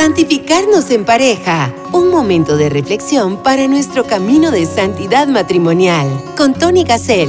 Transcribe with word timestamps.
Santificarnos 0.00 0.90
en 0.92 1.04
pareja. 1.04 1.74
Un 1.92 2.08
momento 2.08 2.56
de 2.56 2.70
reflexión 2.70 3.42
para 3.42 3.68
nuestro 3.68 4.06
camino 4.06 4.50
de 4.50 4.64
santidad 4.64 5.28
matrimonial. 5.28 6.08
Con 6.38 6.54
Tony 6.54 6.84
Gassel. 6.84 7.28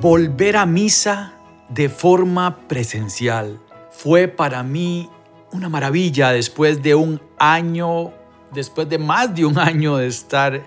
Volver 0.00 0.56
a 0.56 0.64
misa 0.64 1.34
de 1.68 1.90
forma 1.90 2.56
presencial 2.68 3.60
fue 3.90 4.28
para 4.28 4.62
mí 4.62 5.10
una 5.52 5.68
maravilla 5.68 6.30
después 6.30 6.82
de 6.82 6.94
un 6.94 7.20
año, 7.38 8.14
después 8.54 8.88
de 8.88 8.96
más 8.96 9.34
de 9.34 9.44
un 9.44 9.58
año 9.58 9.98
de 9.98 10.06
estar 10.06 10.62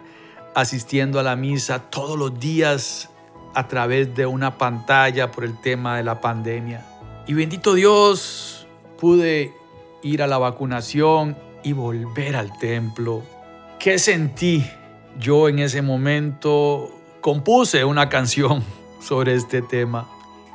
asistiendo 0.54 1.20
a 1.20 1.24
la 1.24 1.36
misa 1.36 1.80
todos 1.90 2.16
los 2.16 2.40
días 2.40 3.10
a 3.56 3.68
través 3.68 4.14
de 4.14 4.28
una 4.28 4.60
pantalla 4.60 5.32
por 5.32 5.46
el 5.46 5.60
tema 5.60 5.98
de 5.98 6.04
la 6.04 6.22
pandemia. 6.22 6.86
Y 7.26 7.34
bendito 7.34 7.74
Dios, 7.74 8.68
pude 9.00 9.52
ir 10.08 10.24
a 10.24 10.28
la 10.28 10.38
vacunación 10.38 11.38
y 11.64 11.74
volver 11.74 12.36
al 12.36 12.58
templo. 12.58 13.24
¿Qué 13.80 14.00
sentí? 14.00 14.66
Yo 15.20 15.50
en 15.50 15.60
ese 15.60 15.82
momento 15.82 16.92
compuse 17.22 17.84
una 17.84 18.10
canción 18.10 18.64
sobre 19.02 19.36
este 19.36 19.62
tema 19.62 20.08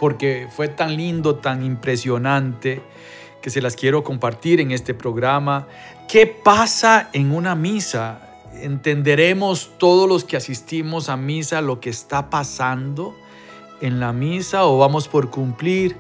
porque 0.02 0.48
fue 0.50 0.66
tan 0.66 0.96
lindo, 0.96 1.36
tan 1.36 1.64
impresionante 1.64 2.82
que 3.40 3.50
se 3.50 3.62
las 3.62 3.76
quiero 3.76 4.02
compartir 4.02 4.60
en 4.60 4.72
este 4.72 4.94
programa. 4.94 5.68
¿Qué 6.08 6.26
pasa 6.26 7.08
en 7.12 7.30
una 7.30 7.54
misa? 7.54 8.40
¿Entenderemos 8.60 9.70
todos 9.78 10.08
los 10.08 10.24
que 10.24 10.36
asistimos 10.36 11.08
a 11.08 11.16
misa 11.16 11.60
lo 11.60 11.78
que 11.78 11.90
está 11.90 12.30
pasando 12.30 13.16
en 13.80 14.00
la 14.00 14.12
misa 14.12 14.64
o 14.64 14.78
vamos 14.78 15.06
por 15.06 15.30
cumplir? 15.30 15.96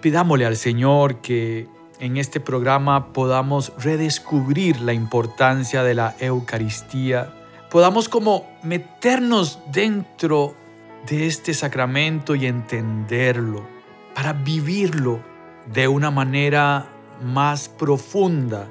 Pidámosle 0.00 0.44
al 0.44 0.56
Señor 0.56 1.18
que 1.18 1.68
en 2.00 2.16
este 2.16 2.40
programa 2.40 3.12
podamos 3.12 3.72
redescubrir 3.78 4.80
la 4.80 4.92
importancia 4.92 5.82
de 5.82 5.94
la 5.94 6.14
Eucaristía, 6.20 7.32
podamos 7.70 8.08
como 8.08 8.46
meternos 8.62 9.58
dentro 9.72 10.54
de 11.08 11.26
este 11.26 11.54
sacramento 11.54 12.34
y 12.34 12.46
entenderlo, 12.46 13.66
para 14.14 14.32
vivirlo 14.32 15.20
de 15.72 15.88
una 15.88 16.10
manera 16.10 16.88
más 17.22 17.68
profunda 17.68 18.68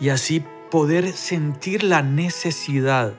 y 0.00 0.10
así 0.10 0.44
poder 0.70 1.12
sentir 1.12 1.82
la 1.82 2.02
necesidad 2.02 3.14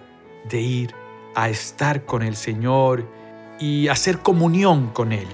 de 0.50 0.62
ir 0.62 0.96
a 1.36 1.50
estar 1.50 2.06
con 2.06 2.24
el 2.24 2.36
Señor 2.36 3.08
y 3.60 3.88
hacer 3.88 4.20
comunión 4.20 4.88
con 4.88 5.12
Él. 5.12 5.28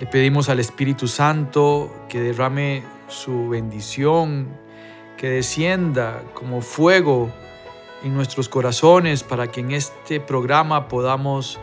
Le 0.00 0.06
pedimos 0.06 0.48
al 0.48 0.60
Espíritu 0.60 1.08
Santo 1.08 2.06
que 2.08 2.20
derrame 2.20 2.82
su 3.10 3.48
bendición, 3.48 4.48
que 5.16 5.28
descienda 5.28 6.22
como 6.34 6.62
fuego 6.62 7.30
en 8.02 8.14
nuestros 8.14 8.48
corazones 8.48 9.22
para 9.22 9.50
que 9.50 9.60
en 9.60 9.72
este 9.72 10.20
programa 10.20 10.88
podamos 10.88 11.58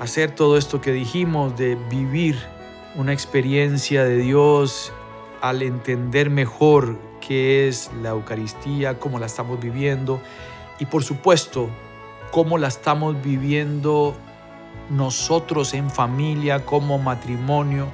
hacer 0.00 0.34
todo 0.34 0.56
esto 0.56 0.80
que 0.80 0.92
dijimos, 0.92 1.56
de 1.56 1.76
vivir 1.90 2.36
una 2.94 3.12
experiencia 3.12 4.04
de 4.04 4.16
Dios 4.18 4.92
al 5.40 5.62
entender 5.62 6.30
mejor 6.30 6.96
qué 7.20 7.68
es 7.68 7.90
la 8.02 8.10
Eucaristía, 8.10 8.98
cómo 8.98 9.18
la 9.18 9.26
estamos 9.26 9.60
viviendo 9.60 10.20
y 10.78 10.86
por 10.86 11.04
supuesto 11.04 11.68
cómo 12.30 12.58
la 12.58 12.68
estamos 12.68 13.20
viviendo 13.22 14.14
nosotros 14.90 15.74
en 15.74 15.90
familia, 15.90 16.64
como 16.64 16.98
matrimonio. 16.98 17.86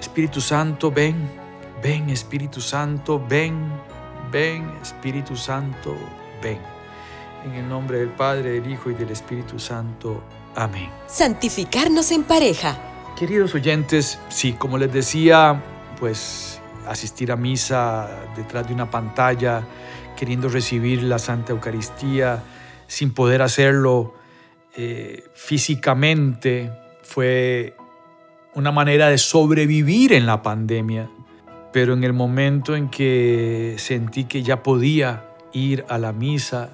Espíritu 0.00 0.40
Santo, 0.40 0.90
ven 0.90 1.41
Ven 1.82 2.10
Espíritu 2.10 2.60
Santo, 2.60 3.20
ven, 3.28 3.58
ven 4.30 4.70
Espíritu 4.80 5.34
Santo, 5.34 5.96
ven. 6.40 6.60
En 7.44 7.54
el 7.54 7.68
nombre 7.68 7.98
del 7.98 8.10
Padre, 8.10 8.60
del 8.60 8.70
Hijo 8.70 8.88
y 8.88 8.94
del 8.94 9.10
Espíritu 9.10 9.58
Santo. 9.58 10.22
Amén. 10.54 10.88
Santificarnos 11.08 12.12
en 12.12 12.22
pareja. 12.22 12.78
Queridos 13.18 13.52
oyentes, 13.56 14.20
sí, 14.28 14.52
como 14.52 14.78
les 14.78 14.92
decía, 14.92 15.60
pues 15.98 16.60
asistir 16.86 17.32
a 17.32 17.36
misa 17.36 18.08
detrás 18.36 18.68
de 18.68 18.74
una 18.74 18.88
pantalla, 18.88 19.64
queriendo 20.16 20.48
recibir 20.48 21.02
la 21.02 21.18
Santa 21.18 21.50
Eucaristía, 21.50 22.44
sin 22.86 23.12
poder 23.12 23.42
hacerlo 23.42 24.14
eh, 24.76 25.24
físicamente, 25.34 26.70
fue 27.02 27.74
una 28.54 28.70
manera 28.70 29.08
de 29.08 29.18
sobrevivir 29.18 30.12
en 30.12 30.26
la 30.26 30.42
pandemia 30.42 31.08
pero 31.72 31.94
en 31.94 32.04
el 32.04 32.12
momento 32.12 32.76
en 32.76 32.88
que 32.88 33.76
sentí 33.78 34.24
que 34.24 34.42
ya 34.42 34.62
podía 34.62 35.28
ir 35.52 35.84
a 35.88 35.98
la 35.98 36.12
misa 36.12 36.70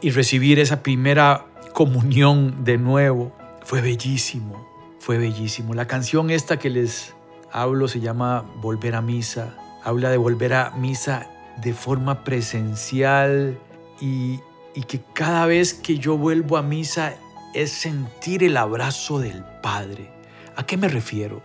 y 0.00 0.10
recibir 0.10 0.58
esa 0.58 0.82
primera 0.82 1.46
comunión 1.72 2.64
de 2.64 2.78
nuevo, 2.78 3.32
fue 3.62 3.80
bellísimo, 3.82 4.66
fue 4.98 5.18
bellísimo. 5.18 5.74
La 5.74 5.86
canción 5.86 6.30
esta 6.30 6.58
que 6.58 6.70
les 6.70 7.14
hablo 7.52 7.88
se 7.88 8.00
llama 8.00 8.44
Volver 8.62 8.94
a 8.94 9.02
misa, 9.02 9.56
habla 9.84 10.10
de 10.10 10.16
volver 10.16 10.54
a 10.54 10.70
misa 10.70 11.30
de 11.62 11.74
forma 11.74 12.24
presencial 12.24 13.58
y, 14.00 14.40
y 14.74 14.82
que 14.82 15.00
cada 15.12 15.46
vez 15.46 15.74
que 15.74 15.98
yo 15.98 16.16
vuelvo 16.16 16.56
a 16.56 16.62
misa 16.62 17.14
es 17.54 17.70
sentir 17.70 18.44
el 18.44 18.56
abrazo 18.56 19.18
del 19.18 19.44
Padre. 19.62 20.10
¿A 20.56 20.64
qué 20.64 20.76
me 20.76 20.88
refiero? 20.88 21.42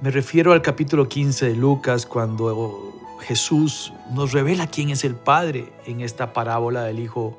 Me 0.00 0.10
refiero 0.10 0.52
al 0.52 0.60
capítulo 0.60 1.08
15 1.08 1.46
de 1.46 1.54
Lucas 1.54 2.04
cuando 2.04 2.92
Jesús 3.20 3.92
nos 4.10 4.32
revela 4.32 4.66
quién 4.66 4.90
es 4.90 5.04
el 5.04 5.14
Padre 5.14 5.72
en 5.86 6.00
esta 6.00 6.32
parábola 6.32 6.82
del 6.82 6.98
Hijo 6.98 7.38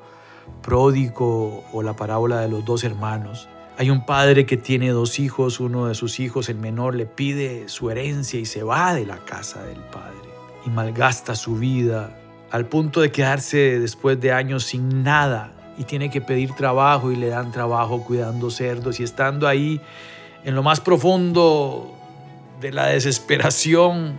pródigo 0.62 1.64
o 1.72 1.82
la 1.82 1.94
parábola 1.94 2.40
de 2.40 2.48
los 2.48 2.64
dos 2.64 2.82
hermanos. 2.82 3.48
Hay 3.78 3.90
un 3.90 4.06
padre 4.06 4.46
que 4.46 4.56
tiene 4.56 4.88
dos 4.88 5.18
hijos, 5.18 5.60
uno 5.60 5.86
de 5.86 5.94
sus 5.94 6.18
hijos, 6.18 6.48
el 6.48 6.56
menor, 6.56 6.94
le 6.94 7.04
pide 7.04 7.68
su 7.68 7.90
herencia 7.90 8.40
y 8.40 8.46
se 8.46 8.62
va 8.62 8.94
de 8.94 9.04
la 9.04 9.18
casa 9.18 9.62
del 9.62 9.80
padre 9.80 10.30
y 10.64 10.70
malgasta 10.70 11.34
su 11.34 11.56
vida 11.56 12.18
al 12.50 12.66
punto 12.66 13.02
de 13.02 13.12
quedarse 13.12 13.78
después 13.78 14.18
de 14.18 14.32
años 14.32 14.64
sin 14.64 15.02
nada 15.02 15.52
y 15.76 15.84
tiene 15.84 16.10
que 16.10 16.22
pedir 16.22 16.52
trabajo 16.54 17.12
y 17.12 17.16
le 17.16 17.28
dan 17.28 17.52
trabajo 17.52 18.02
cuidando 18.02 18.50
cerdos 18.50 18.98
y 18.98 19.02
estando 19.02 19.46
ahí 19.46 19.80
en 20.42 20.54
lo 20.54 20.62
más 20.62 20.80
profundo 20.80 21.95
de 22.60 22.72
la 22.72 22.86
desesperación, 22.86 24.16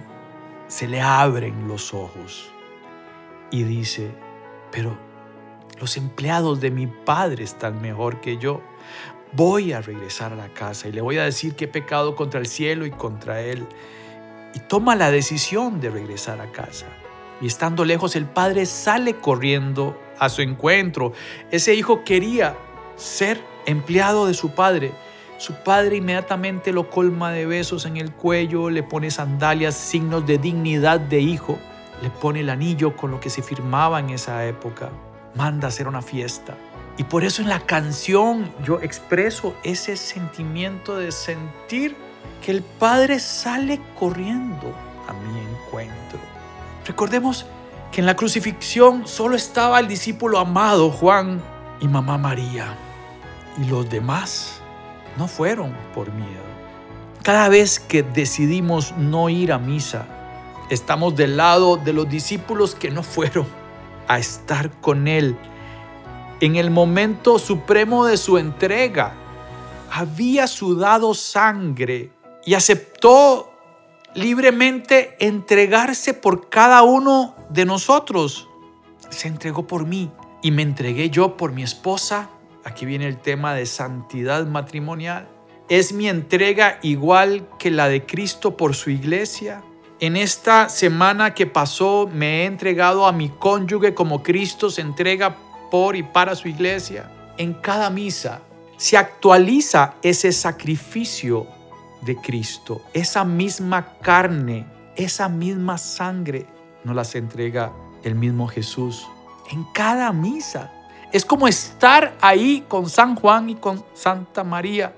se 0.68 0.88
le 0.88 1.02
abren 1.02 1.68
los 1.68 1.94
ojos 1.94 2.52
y 3.52 3.64
dice, 3.64 4.12
pero 4.72 4.98
los 5.80 5.98
empleados 5.98 6.60
de 6.60 6.72
mi 6.72 6.88
padre 6.88 7.44
están 7.44 7.82
mejor 7.82 8.22
que 8.22 8.38
yo. 8.38 8.62
Voy 9.34 9.74
a 9.74 9.82
regresar 9.82 10.34
a 10.34 10.36
la 10.36 10.50
casa 10.50 10.88
y 10.88 10.92
le 10.92 11.02
voy 11.02 11.18
a 11.18 11.24
decir 11.24 11.56
que 11.56 11.66
he 11.66 11.68
pecado 11.68 12.16
contra 12.16 12.40
el 12.40 12.48
cielo 12.48 12.86
y 12.86 12.92
contra 12.92 13.42
él. 13.42 13.66
Y 14.54 14.60
toma 14.60 14.96
la 14.96 15.12
decisión 15.12 15.80
de 15.80 15.90
regresar 15.90 16.42
a 16.42 16.52
casa. 16.52 16.88
Y 17.42 17.48
estando 17.48 17.86
lejos, 17.86 18.16
el 18.16 18.26
padre 18.26 18.66
sale 18.66 19.16
corriendo 19.16 20.00
a 20.18 20.30
su 20.30 20.42
encuentro. 20.42 21.14
Ese 21.52 21.76
hijo 21.76 22.04
quería 22.04 22.56
ser 22.96 23.42
empleado 23.66 24.26
de 24.26 24.34
su 24.34 24.52
padre 24.52 24.92
su 25.38 25.54
padre 25.54 25.98
inmediatamente 25.98 26.72
lo 26.72 26.90
colma 26.90 27.32
de 27.32 27.46
besos 27.46 27.86
en 27.86 27.98
el 27.98 28.12
cuello, 28.12 28.72
le 28.72 28.82
pone 28.82 29.12
sandalias, 29.12 29.76
signos 29.76 30.26
de 30.26 30.40
dignidad 30.40 31.00
de 31.00 31.20
hijo, 31.20 31.60
le 32.02 32.10
pone 32.10 32.40
el 32.40 32.50
anillo 32.50 32.96
con 32.96 33.12
lo 33.12 33.20
que 33.20 33.30
se 33.30 33.44
firmaba 33.44 34.00
en 34.00 34.10
esa 34.10 34.46
época, 34.46 34.90
manda 35.36 35.68
a 35.68 35.70
hacer 35.70 35.88
una 35.88 36.02
fiesta. 36.02 36.56
Y 36.98 37.04
por 37.04 37.24
eso 37.24 37.44
en 37.44 37.50
la 37.50 37.60
canción 37.60 38.52
yo 38.64 38.80
expreso 38.82 39.56
ese 39.64 39.96
sentimiento 39.96 40.98
de 40.98 41.12
sentir 41.12 41.96
que 42.44 42.50
el 42.50 42.64
Padre 42.64 43.20
sale 43.20 43.80
corriendo 44.00 44.74
a 45.08 45.14
mi 45.14 45.40
encuentro. 45.40 46.20
Recordemos 46.88 47.46
que 47.92 48.02
en 48.02 48.08
la 48.08 48.16
crucifixión 48.16 49.08
solo 49.08 49.36
estaba 49.36 49.80
el 49.80 49.88
discípulo 49.88 50.40
amado 50.40 50.90
Juan 50.90 51.40
y 51.80 51.88
mamá 51.88 52.18
María. 52.18 52.76
Y 53.60 53.66
los 53.66 53.88
demás 53.90 54.57
no 55.18 55.28
fueron 55.28 55.76
por 55.94 56.12
miedo. 56.12 56.44
Cada 57.24 57.50
vez 57.50 57.80
que 57.80 58.04
decidimos 58.04 58.94
no 58.98 59.30
ir 59.30 59.52
a 59.52 59.60
misa, 59.60 60.06
estamos 60.70 61.16
del 61.16 61.38
lado 61.38 61.78
de 61.78 61.94
los 61.94 62.08
discípulos 62.10 62.76
que 62.76 62.90
no 62.90 63.04
fueron 63.04 63.48
a 64.08 64.20
estar 64.20 64.72
con 64.80 65.08
Él 65.08 65.38
en 66.40 66.56
el 66.56 66.70
momento 66.72 67.40
supremo 67.40 68.06
de 68.06 68.18
su 68.18 68.38
entrega. 68.38 69.14
Había 69.92 70.48
sudado 70.48 71.14
sangre 71.14 72.12
y 72.46 72.54
aceptó 72.54 73.52
libremente 74.14 75.16
entregarse 75.20 76.14
por 76.14 76.50
cada 76.50 76.84
uno 76.84 77.36
de 77.50 77.66
nosotros. 77.66 78.48
Se 79.10 79.28
entregó 79.28 79.68
por 79.68 79.86
mí 79.86 80.12
y 80.42 80.52
me 80.52 80.62
entregué 80.62 81.10
yo 81.10 81.38
por 81.38 81.52
mi 81.52 81.64
esposa, 81.64 82.30
Aquí 82.68 82.86
viene 82.86 83.08
el 83.08 83.16
tema 83.16 83.54
de 83.54 83.66
santidad 83.66 84.46
matrimonial. 84.46 85.30
¿Es 85.70 85.94
mi 85.94 86.10
entrega 86.10 86.80
igual 86.82 87.48
que 87.58 87.72
la 87.72 87.88
de 87.88 88.06
Cristo 88.06 88.58
por 88.58 88.76
su 88.76 88.90
iglesia? 88.90 89.64
En 90.02 90.18
esta 90.18 90.68
semana 90.68 91.34
que 91.34 91.48
pasó 91.48 92.10
me 92.14 92.42
he 92.42 92.46
entregado 92.46 93.08
a 93.08 93.14
mi 93.14 93.30
cónyuge 93.30 93.94
como 93.94 94.22
Cristo 94.22 94.70
se 94.70 94.82
entrega 94.82 95.38
por 95.72 95.96
y 95.96 96.04
para 96.04 96.36
su 96.36 96.50
iglesia. 96.50 97.10
En 97.38 97.54
cada 97.54 97.90
misa 97.90 98.42
se 98.76 98.98
actualiza 98.98 99.94
ese 100.02 100.34
sacrificio 100.34 101.48
de 102.02 102.18
Cristo, 102.18 102.82
esa 102.92 103.24
misma 103.24 103.94
carne, 104.02 104.66
esa 104.98 105.30
misma 105.30 105.78
sangre 105.78 106.46
nos 106.84 106.98
las 106.98 107.16
entrega 107.16 107.72
el 108.04 108.16
mismo 108.16 108.46
Jesús 108.46 109.08
en 109.52 109.64
cada 109.74 110.12
misa. 110.12 110.74
Es 111.18 111.26
como 111.26 111.48
estar 111.48 112.16
ahí 112.22 112.64
con 112.68 112.92
San 112.92 113.16
Juan 113.16 113.50
y 113.50 113.56
con 113.56 113.84
Santa 113.96 114.44
María, 114.44 114.94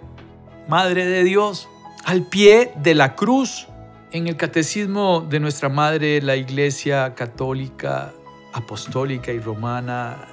Madre 0.68 1.06
de 1.06 1.24
Dios, 1.24 1.70
al 2.04 2.24
pie 2.24 2.74
de 2.76 2.94
la 2.94 3.16
cruz 3.16 3.70
en 4.12 4.28
el 4.28 4.36
catecismo 4.36 5.22
de 5.22 5.40
nuestra 5.40 5.70
madre, 5.70 6.22
la 6.22 6.36
Iglesia 6.36 7.16
Católica, 7.16 8.12
Apostólica 8.52 9.32
y 9.32 9.40
Romana, 9.40 10.28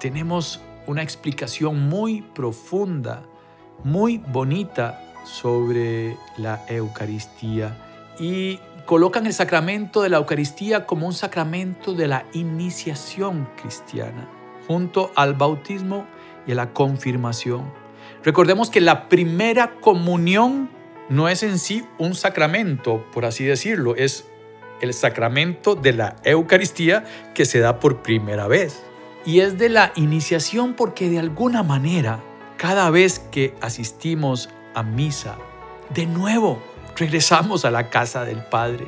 tenemos 0.00 0.60
una 0.88 1.04
explicación 1.04 1.88
muy 1.88 2.22
profunda, 2.22 3.22
muy 3.84 4.18
bonita 4.18 5.00
sobre 5.22 6.16
la 6.38 6.64
Eucaristía 6.66 7.78
y 8.18 8.58
colocan 8.84 9.26
el 9.26 9.32
sacramento 9.32 10.02
de 10.02 10.08
la 10.08 10.16
Eucaristía 10.16 10.86
como 10.86 11.06
un 11.06 11.14
sacramento 11.14 11.94
de 11.94 12.08
la 12.08 12.26
iniciación 12.32 13.48
cristiana, 13.54 14.28
junto 14.70 15.10
al 15.16 15.34
bautismo 15.34 16.06
y 16.46 16.52
a 16.52 16.54
la 16.54 16.72
confirmación. 16.72 17.72
Recordemos 18.22 18.70
que 18.70 18.80
la 18.80 19.08
primera 19.08 19.80
comunión 19.80 20.70
no 21.08 21.28
es 21.28 21.42
en 21.42 21.58
sí 21.58 21.84
un 21.98 22.14
sacramento, 22.14 23.04
por 23.12 23.24
así 23.24 23.42
decirlo, 23.42 23.96
es 23.96 24.28
el 24.80 24.94
sacramento 24.94 25.74
de 25.74 25.92
la 25.92 26.14
Eucaristía 26.22 27.02
que 27.34 27.46
se 27.46 27.58
da 27.58 27.80
por 27.80 28.00
primera 28.02 28.46
vez. 28.46 28.80
Y 29.26 29.40
es 29.40 29.58
de 29.58 29.70
la 29.70 29.90
iniciación 29.96 30.74
porque 30.74 31.10
de 31.10 31.18
alguna 31.18 31.64
manera, 31.64 32.20
cada 32.56 32.90
vez 32.90 33.18
que 33.18 33.56
asistimos 33.60 34.50
a 34.74 34.84
misa, 34.84 35.36
de 35.92 36.06
nuevo 36.06 36.62
regresamos 36.94 37.64
a 37.64 37.72
la 37.72 37.90
casa 37.90 38.24
del 38.24 38.44
Padre. 38.44 38.86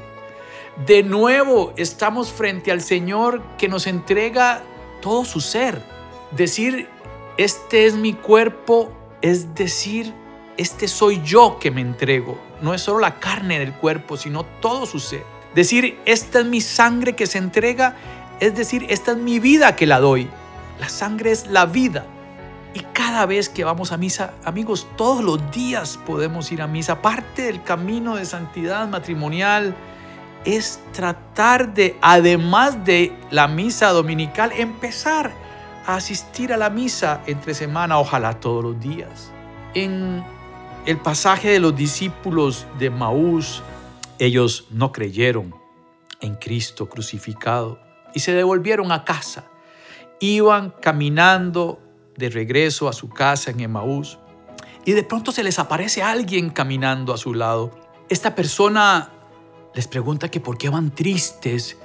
De 0.86 1.02
nuevo 1.02 1.74
estamos 1.76 2.30
frente 2.30 2.70
al 2.70 2.82
Señor 2.82 3.42
que 3.58 3.66
nos 3.66 3.88
entrega 3.88 4.62
todo 5.02 5.26
su 5.26 5.42
ser. 5.42 5.82
Decir, 6.30 6.88
este 7.36 7.84
es 7.84 7.94
mi 7.94 8.14
cuerpo, 8.14 8.90
es 9.20 9.54
decir, 9.54 10.14
este 10.56 10.88
soy 10.88 11.20
yo 11.22 11.58
que 11.60 11.70
me 11.70 11.82
entrego. 11.82 12.38
No 12.62 12.72
es 12.72 12.80
solo 12.80 13.00
la 13.00 13.20
carne 13.20 13.58
del 13.58 13.74
cuerpo, 13.74 14.16
sino 14.16 14.44
todo 14.62 14.86
su 14.86 14.98
ser. 14.98 15.24
Decir, 15.54 15.98
esta 16.06 16.40
es 16.40 16.46
mi 16.46 16.62
sangre 16.62 17.14
que 17.14 17.26
se 17.26 17.36
entrega, 17.36 17.96
es 18.40 18.54
decir, 18.54 18.86
esta 18.88 19.12
es 19.12 19.18
mi 19.18 19.38
vida 19.38 19.76
que 19.76 19.86
la 19.86 20.00
doy. 20.00 20.30
La 20.80 20.88
sangre 20.88 21.32
es 21.32 21.46
la 21.48 21.66
vida. 21.66 22.06
Y 22.74 22.80
cada 22.94 23.26
vez 23.26 23.50
que 23.50 23.64
vamos 23.64 23.92
a 23.92 23.98
misa, 23.98 24.32
amigos, 24.44 24.86
todos 24.96 25.22
los 25.22 25.50
días 25.50 25.98
podemos 26.06 26.50
ir 26.52 26.62
a 26.62 26.66
misa. 26.66 27.02
Parte 27.02 27.42
del 27.42 27.62
camino 27.62 28.16
de 28.16 28.24
santidad 28.24 28.88
matrimonial 28.88 29.74
es 30.44 30.80
tratar 30.92 31.74
de, 31.74 31.96
además 32.00 32.84
de 32.84 33.12
la 33.30 33.48
misa 33.48 33.90
dominical, 33.90 34.52
empezar 34.56 35.32
a 35.86 35.96
asistir 35.96 36.52
a 36.52 36.56
la 36.56 36.70
misa 36.70 37.22
entre 37.26 37.54
semana, 37.54 37.98
ojalá 37.98 38.40
todos 38.40 38.62
los 38.62 38.80
días. 38.80 39.30
En 39.74 40.24
el 40.86 40.98
pasaje 40.98 41.48
de 41.50 41.60
los 41.60 41.76
discípulos 41.76 42.66
de 42.78 42.90
Maús, 42.90 43.62
ellos 44.18 44.66
no 44.70 44.92
creyeron 44.92 45.54
en 46.20 46.34
Cristo 46.36 46.88
crucificado 46.88 47.78
y 48.14 48.20
se 48.20 48.32
devolvieron 48.32 48.92
a 48.92 49.04
casa. 49.04 49.44
Iban 50.20 50.70
caminando 50.80 51.80
de 52.16 52.30
regreso 52.30 52.88
a 52.88 52.92
su 52.92 53.08
casa 53.08 53.50
en 53.50 53.60
Emaús 53.60 54.18
y 54.84 54.92
de 54.92 55.02
pronto 55.02 55.32
se 55.32 55.42
les 55.42 55.58
aparece 55.58 56.02
alguien 56.02 56.50
caminando 56.50 57.12
a 57.12 57.16
su 57.16 57.34
lado. 57.34 57.70
Esta 58.08 58.34
persona 58.34 59.10
les 59.74 59.88
pregunta 59.88 60.30
que 60.30 60.40
por 60.40 60.58
qué 60.58 60.68
van 60.68 60.94
tristes 60.94 61.76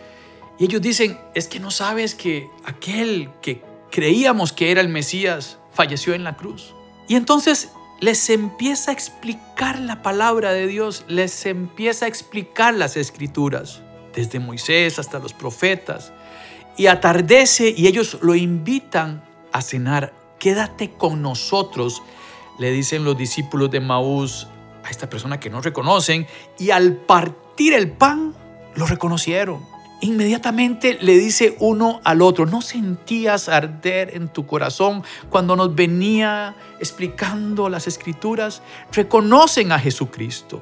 y 0.59 0.65
ellos 0.65 0.81
dicen, 0.81 1.19
es 1.35 1.47
que 1.47 1.59
no 1.59 1.69
sabes 1.69 2.15
que 2.15 2.49
aquel 2.65 3.29
que 3.41 3.61
creíamos 3.91 4.53
que 4.53 4.71
era 4.71 4.81
el 4.81 4.89
Mesías 4.89 5.59
falleció 5.71 6.13
en 6.13 6.23
la 6.23 6.35
cruz. 6.35 6.73
Y 7.07 7.15
entonces 7.15 7.69
les 7.99 8.29
empieza 8.29 8.91
a 8.91 8.93
explicar 8.93 9.79
la 9.79 10.01
palabra 10.01 10.51
de 10.51 10.67
Dios, 10.67 11.05
les 11.07 11.45
empieza 11.45 12.05
a 12.05 12.07
explicar 12.07 12.73
las 12.73 12.97
escrituras, 12.97 13.81
desde 14.15 14.39
Moisés 14.39 14.97
hasta 14.97 15.19
los 15.19 15.33
profetas. 15.33 16.11
Y 16.75 16.87
atardece 16.87 17.73
y 17.75 17.87
ellos 17.87 18.17
lo 18.21 18.33
invitan 18.35 19.23
a 19.51 19.61
cenar. 19.61 20.13
Quédate 20.39 20.91
con 20.91 21.21
nosotros, 21.21 22.01
le 22.57 22.71
dicen 22.71 23.03
los 23.03 23.17
discípulos 23.17 23.69
de 23.69 23.79
Maús 23.79 24.47
a 24.83 24.89
esta 24.89 25.07
persona 25.07 25.39
que 25.39 25.51
no 25.51 25.61
reconocen. 25.61 26.25
Y 26.57 26.71
al 26.71 26.95
partir 26.95 27.46
el 27.57 27.91
pan, 27.91 28.33
lo 28.75 28.85
reconocieron. 28.85 29.65
Inmediatamente 29.99 30.97
le 31.01 31.17
dice 31.17 31.55
uno 31.59 32.01
al 32.03 32.21
otro, 32.21 32.45
¿no 32.45 32.61
sentías 32.61 33.49
arder 33.49 34.15
en 34.15 34.27
tu 34.29 34.45
corazón 34.45 35.03
cuando 35.29 35.55
nos 35.55 35.73
venía 35.73 36.55
explicando 36.79 37.67
las 37.67 37.87
escrituras? 37.87 38.61
Reconocen 38.91 39.71
a 39.71 39.79
Jesucristo. 39.79 40.61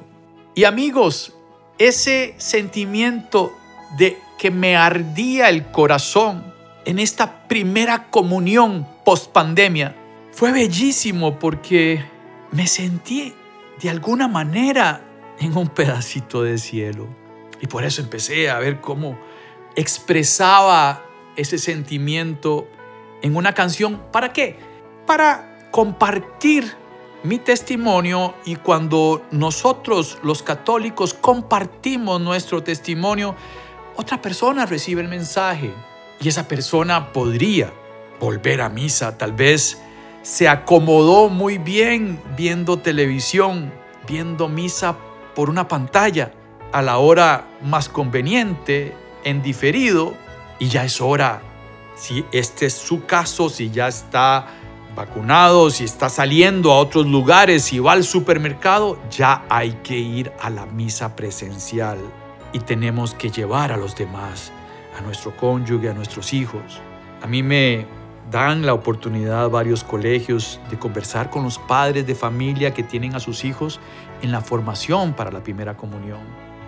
Y 0.54 0.64
amigos, 0.64 1.34
ese 1.78 2.34
sentimiento 2.38 3.52
de 3.98 4.18
que 4.38 4.50
me 4.50 4.74
ardía 4.74 5.50
el 5.50 5.66
corazón 5.66 6.42
en 6.86 6.98
esta 6.98 7.46
primera 7.46 8.08
comunión 8.08 8.86
post 9.04 9.32
pandemia 9.32 9.94
fue 10.32 10.52
bellísimo 10.52 11.38
porque 11.38 12.04
me 12.52 12.66
sentí 12.66 13.34
de 13.82 13.90
alguna 13.90 14.28
manera 14.28 15.05
en 15.38 15.56
un 15.56 15.68
pedacito 15.68 16.42
de 16.42 16.58
cielo. 16.58 17.06
Y 17.60 17.66
por 17.66 17.84
eso 17.84 18.02
empecé 18.02 18.50
a 18.50 18.58
ver 18.58 18.80
cómo 18.80 19.18
expresaba 19.74 21.04
ese 21.36 21.58
sentimiento 21.58 22.68
en 23.22 23.36
una 23.36 23.52
canción. 23.52 24.02
¿Para 24.12 24.32
qué? 24.32 24.58
Para 25.06 25.68
compartir 25.70 26.74
mi 27.22 27.38
testimonio 27.38 28.34
y 28.44 28.56
cuando 28.56 29.22
nosotros 29.30 30.18
los 30.22 30.42
católicos 30.42 31.12
compartimos 31.14 32.20
nuestro 32.20 32.62
testimonio, 32.62 33.34
otra 33.96 34.20
persona 34.20 34.66
recibe 34.66 35.02
el 35.02 35.08
mensaje 35.08 35.72
y 36.20 36.28
esa 36.28 36.46
persona 36.46 37.12
podría 37.12 37.72
volver 38.20 38.60
a 38.60 38.68
misa, 38.68 39.18
tal 39.18 39.32
vez 39.32 39.80
se 40.22 40.48
acomodó 40.48 41.28
muy 41.28 41.58
bien 41.58 42.20
viendo 42.36 42.78
televisión, 42.78 43.72
viendo 44.08 44.48
misa 44.48 44.96
por 45.36 45.50
una 45.50 45.68
pantalla 45.68 46.32
a 46.72 46.82
la 46.82 46.96
hora 46.96 47.46
más 47.62 47.88
conveniente, 47.90 48.96
en 49.22 49.42
diferido, 49.42 50.14
y 50.58 50.68
ya 50.68 50.84
es 50.84 51.00
hora. 51.00 51.42
Si 51.94 52.24
este 52.32 52.66
es 52.66 52.72
su 52.72 53.04
caso, 53.04 53.50
si 53.50 53.70
ya 53.70 53.86
está 53.86 54.46
vacunado, 54.96 55.68
si 55.70 55.84
está 55.84 56.08
saliendo 56.08 56.72
a 56.72 56.78
otros 56.78 57.06
lugares, 57.06 57.64
si 57.64 57.78
va 57.78 57.92
al 57.92 58.02
supermercado, 58.02 58.98
ya 59.10 59.44
hay 59.50 59.72
que 59.84 59.98
ir 59.98 60.32
a 60.40 60.48
la 60.48 60.64
misa 60.64 61.14
presencial 61.14 61.98
y 62.52 62.60
tenemos 62.60 63.12
que 63.12 63.30
llevar 63.30 63.72
a 63.72 63.76
los 63.76 63.94
demás, 63.94 64.52
a 64.98 65.02
nuestro 65.02 65.36
cónyuge, 65.36 65.90
a 65.90 65.94
nuestros 65.94 66.32
hijos. 66.32 66.80
A 67.22 67.26
mí 67.26 67.42
me 67.42 67.86
dan 68.30 68.66
la 68.66 68.74
oportunidad 68.74 69.50
varios 69.50 69.84
colegios 69.84 70.60
de 70.70 70.78
conversar 70.78 71.30
con 71.30 71.44
los 71.44 71.58
padres 71.58 72.06
de 72.06 72.14
familia 72.14 72.74
que 72.74 72.82
tienen 72.82 73.14
a 73.14 73.20
sus 73.20 73.44
hijos 73.44 73.80
en 74.22 74.32
la 74.32 74.40
formación 74.40 75.14
para 75.14 75.30
la 75.30 75.42
primera 75.42 75.76
comunión. 75.76 76.20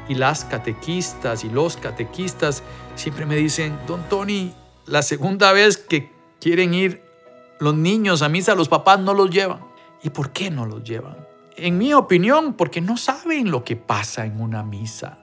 Y 0.08 0.14
las 0.14 0.44
catequistas 0.44 1.44
y 1.44 1.50
los 1.50 1.76
catequistas 1.76 2.62
siempre 2.94 3.26
me 3.26 3.36
dicen, 3.36 3.78
don 3.86 4.02
Tony, 4.08 4.54
la 4.86 5.02
segunda 5.02 5.52
vez 5.52 5.76
que 5.76 6.12
quieren 6.40 6.72
ir 6.72 7.02
los 7.60 7.74
niños 7.74 8.22
a 8.22 8.28
misa, 8.28 8.54
los 8.54 8.68
papás 8.68 9.00
no 9.00 9.12
los 9.12 9.30
llevan. 9.30 9.60
¿Y 10.02 10.10
por 10.10 10.30
qué 10.30 10.50
no 10.50 10.64
los 10.64 10.84
llevan? 10.84 11.16
En 11.56 11.76
mi 11.76 11.92
opinión, 11.92 12.54
porque 12.54 12.80
no 12.80 12.96
saben 12.96 13.50
lo 13.50 13.64
que 13.64 13.74
pasa 13.74 14.24
en 14.24 14.40
una 14.40 14.62
misa. 14.62 15.18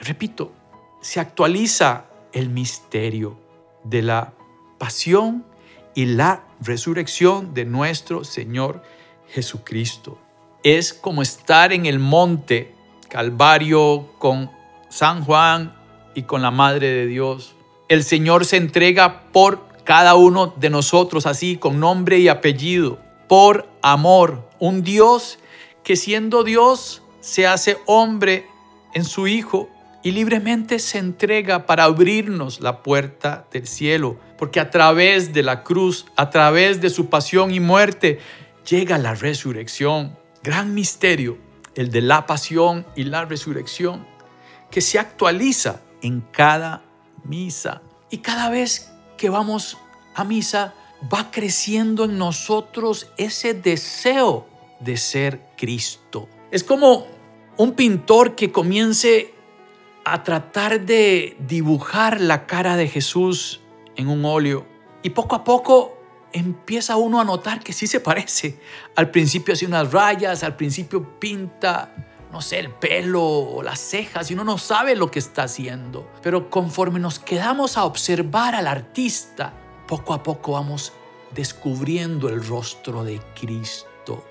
Repito, 0.00 0.52
se 1.00 1.20
actualiza 1.20 2.06
el 2.32 2.50
misterio 2.50 3.38
de 3.84 4.02
la 4.02 4.34
pasión 4.78 5.44
y 5.96 6.04
la 6.04 6.44
resurrección 6.60 7.54
de 7.54 7.64
nuestro 7.64 8.22
Señor 8.22 8.82
Jesucristo. 9.28 10.18
Es 10.62 10.92
como 10.92 11.22
estar 11.22 11.72
en 11.72 11.86
el 11.86 11.98
monte 11.98 12.74
Calvario 13.08 14.12
con 14.18 14.50
San 14.90 15.24
Juan 15.24 15.74
y 16.14 16.22
con 16.22 16.42
la 16.42 16.50
Madre 16.50 16.88
de 16.88 17.06
Dios. 17.06 17.56
El 17.88 18.04
Señor 18.04 18.44
se 18.44 18.58
entrega 18.58 19.22
por 19.32 19.66
cada 19.84 20.16
uno 20.16 20.52
de 20.56 20.68
nosotros 20.68 21.24
así, 21.24 21.56
con 21.56 21.80
nombre 21.80 22.18
y 22.18 22.28
apellido, 22.28 22.98
por 23.26 23.66
amor. 23.80 24.50
Un 24.58 24.82
Dios 24.82 25.38
que 25.82 25.96
siendo 25.96 26.44
Dios 26.44 27.02
se 27.20 27.46
hace 27.46 27.78
hombre 27.86 28.46
en 28.92 29.04
su 29.04 29.28
Hijo 29.28 29.70
y 30.02 30.10
libremente 30.10 30.78
se 30.78 30.98
entrega 30.98 31.64
para 31.64 31.84
abrirnos 31.84 32.60
la 32.60 32.82
puerta 32.82 33.46
del 33.50 33.66
cielo, 33.66 34.18
porque 34.38 34.60
a 34.60 34.70
través 34.70 35.32
de 35.32 35.42
la 35.42 35.62
cruz, 35.62 36.06
a 36.16 36.30
través 36.30 36.80
de 36.80 36.90
su 36.90 37.08
pasión 37.08 37.52
y 37.52 37.60
muerte, 37.60 38.20
llega 38.68 38.98
la 38.98 39.14
resurrección. 39.14 40.16
Gran 40.42 40.74
misterio, 40.74 41.38
el 41.74 41.90
de 41.90 42.02
la 42.02 42.26
pasión 42.26 42.86
y 42.94 43.04
la 43.04 43.24
resurrección, 43.24 44.06
que 44.70 44.80
se 44.80 44.98
actualiza 44.98 45.80
en 46.02 46.20
cada 46.20 46.84
misa. 47.24 47.82
Y 48.10 48.18
cada 48.18 48.50
vez 48.50 48.92
que 49.16 49.30
vamos 49.30 49.78
a 50.14 50.24
misa, 50.24 50.74
va 51.12 51.30
creciendo 51.30 52.04
en 52.04 52.18
nosotros 52.18 53.10
ese 53.16 53.54
deseo 53.54 54.46
de 54.80 54.96
ser 54.96 55.40
Cristo. 55.56 56.28
Es 56.50 56.64
como 56.64 57.06
un 57.56 57.72
pintor 57.72 58.34
que 58.34 58.52
comience 58.52 59.34
a 60.04 60.22
tratar 60.22 60.82
de 60.82 61.36
dibujar 61.40 62.20
la 62.20 62.46
cara 62.46 62.76
de 62.76 62.88
Jesús 62.88 63.60
en 63.96 64.08
un 64.08 64.24
óleo 64.24 64.66
y 65.02 65.10
poco 65.10 65.36
a 65.36 65.44
poco 65.44 65.98
empieza 66.32 66.96
uno 66.96 67.20
a 67.20 67.24
notar 67.24 67.60
que 67.60 67.72
sí 67.72 67.86
se 67.86 68.00
parece. 68.00 68.60
Al 68.94 69.10
principio 69.10 69.54
hace 69.54 69.66
unas 69.66 69.92
rayas, 69.92 70.42
al 70.42 70.56
principio 70.56 71.18
pinta, 71.18 71.94
no 72.32 72.40
sé, 72.40 72.58
el 72.58 72.70
pelo 72.70 73.22
o 73.22 73.62
las 73.62 73.80
cejas 73.80 74.30
y 74.30 74.34
uno 74.34 74.44
no 74.44 74.58
sabe 74.58 74.96
lo 74.96 75.10
que 75.10 75.18
está 75.18 75.44
haciendo. 75.44 76.10
Pero 76.22 76.50
conforme 76.50 76.98
nos 76.98 77.18
quedamos 77.18 77.76
a 77.76 77.84
observar 77.84 78.54
al 78.54 78.66
artista, 78.66 79.52
poco 79.86 80.12
a 80.12 80.22
poco 80.22 80.52
vamos 80.52 80.92
descubriendo 81.34 82.28
el 82.28 82.44
rostro 82.46 83.04
de 83.04 83.20
Cristo. 83.38 84.24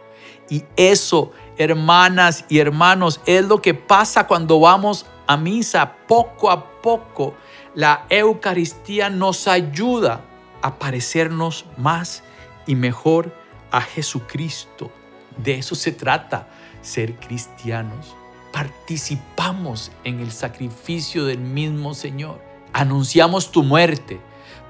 Y 0.50 0.64
eso, 0.76 1.32
hermanas 1.58 2.46
y 2.50 2.60
hermanos, 2.60 3.20
es 3.26 3.46
lo 3.46 3.62
que 3.62 3.74
pasa 3.74 4.28
cuando 4.28 4.60
vamos 4.60 5.06
a 5.26 5.38
misa. 5.38 5.96
Poco 6.08 6.52
a 6.52 6.82
poco, 6.82 7.36
la 7.76 8.06
Eucaristía 8.10 9.10
nos 9.10 9.48
ayuda 9.48 10.22
a 10.62 10.80
parecernos 10.80 11.66
más 11.78 12.24
y 12.66 12.76
mejor 12.76 13.36
a 13.72 13.82
Jesucristo. 13.82 14.92
De 15.38 15.56
eso 15.56 15.76
se 15.76 15.92
trata, 15.92 16.48
ser 16.82 17.16
cristianos. 17.16 18.16
Participamos 18.52 19.92
en 20.04 20.22
el 20.22 20.32
sacrificio 20.32 21.26
del 21.26 21.40
mismo 21.40 21.94
Señor. 21.94 22.42
Anunciamos 22.74 23.52
tu 23.52 23.64
muerte 23.64 24.20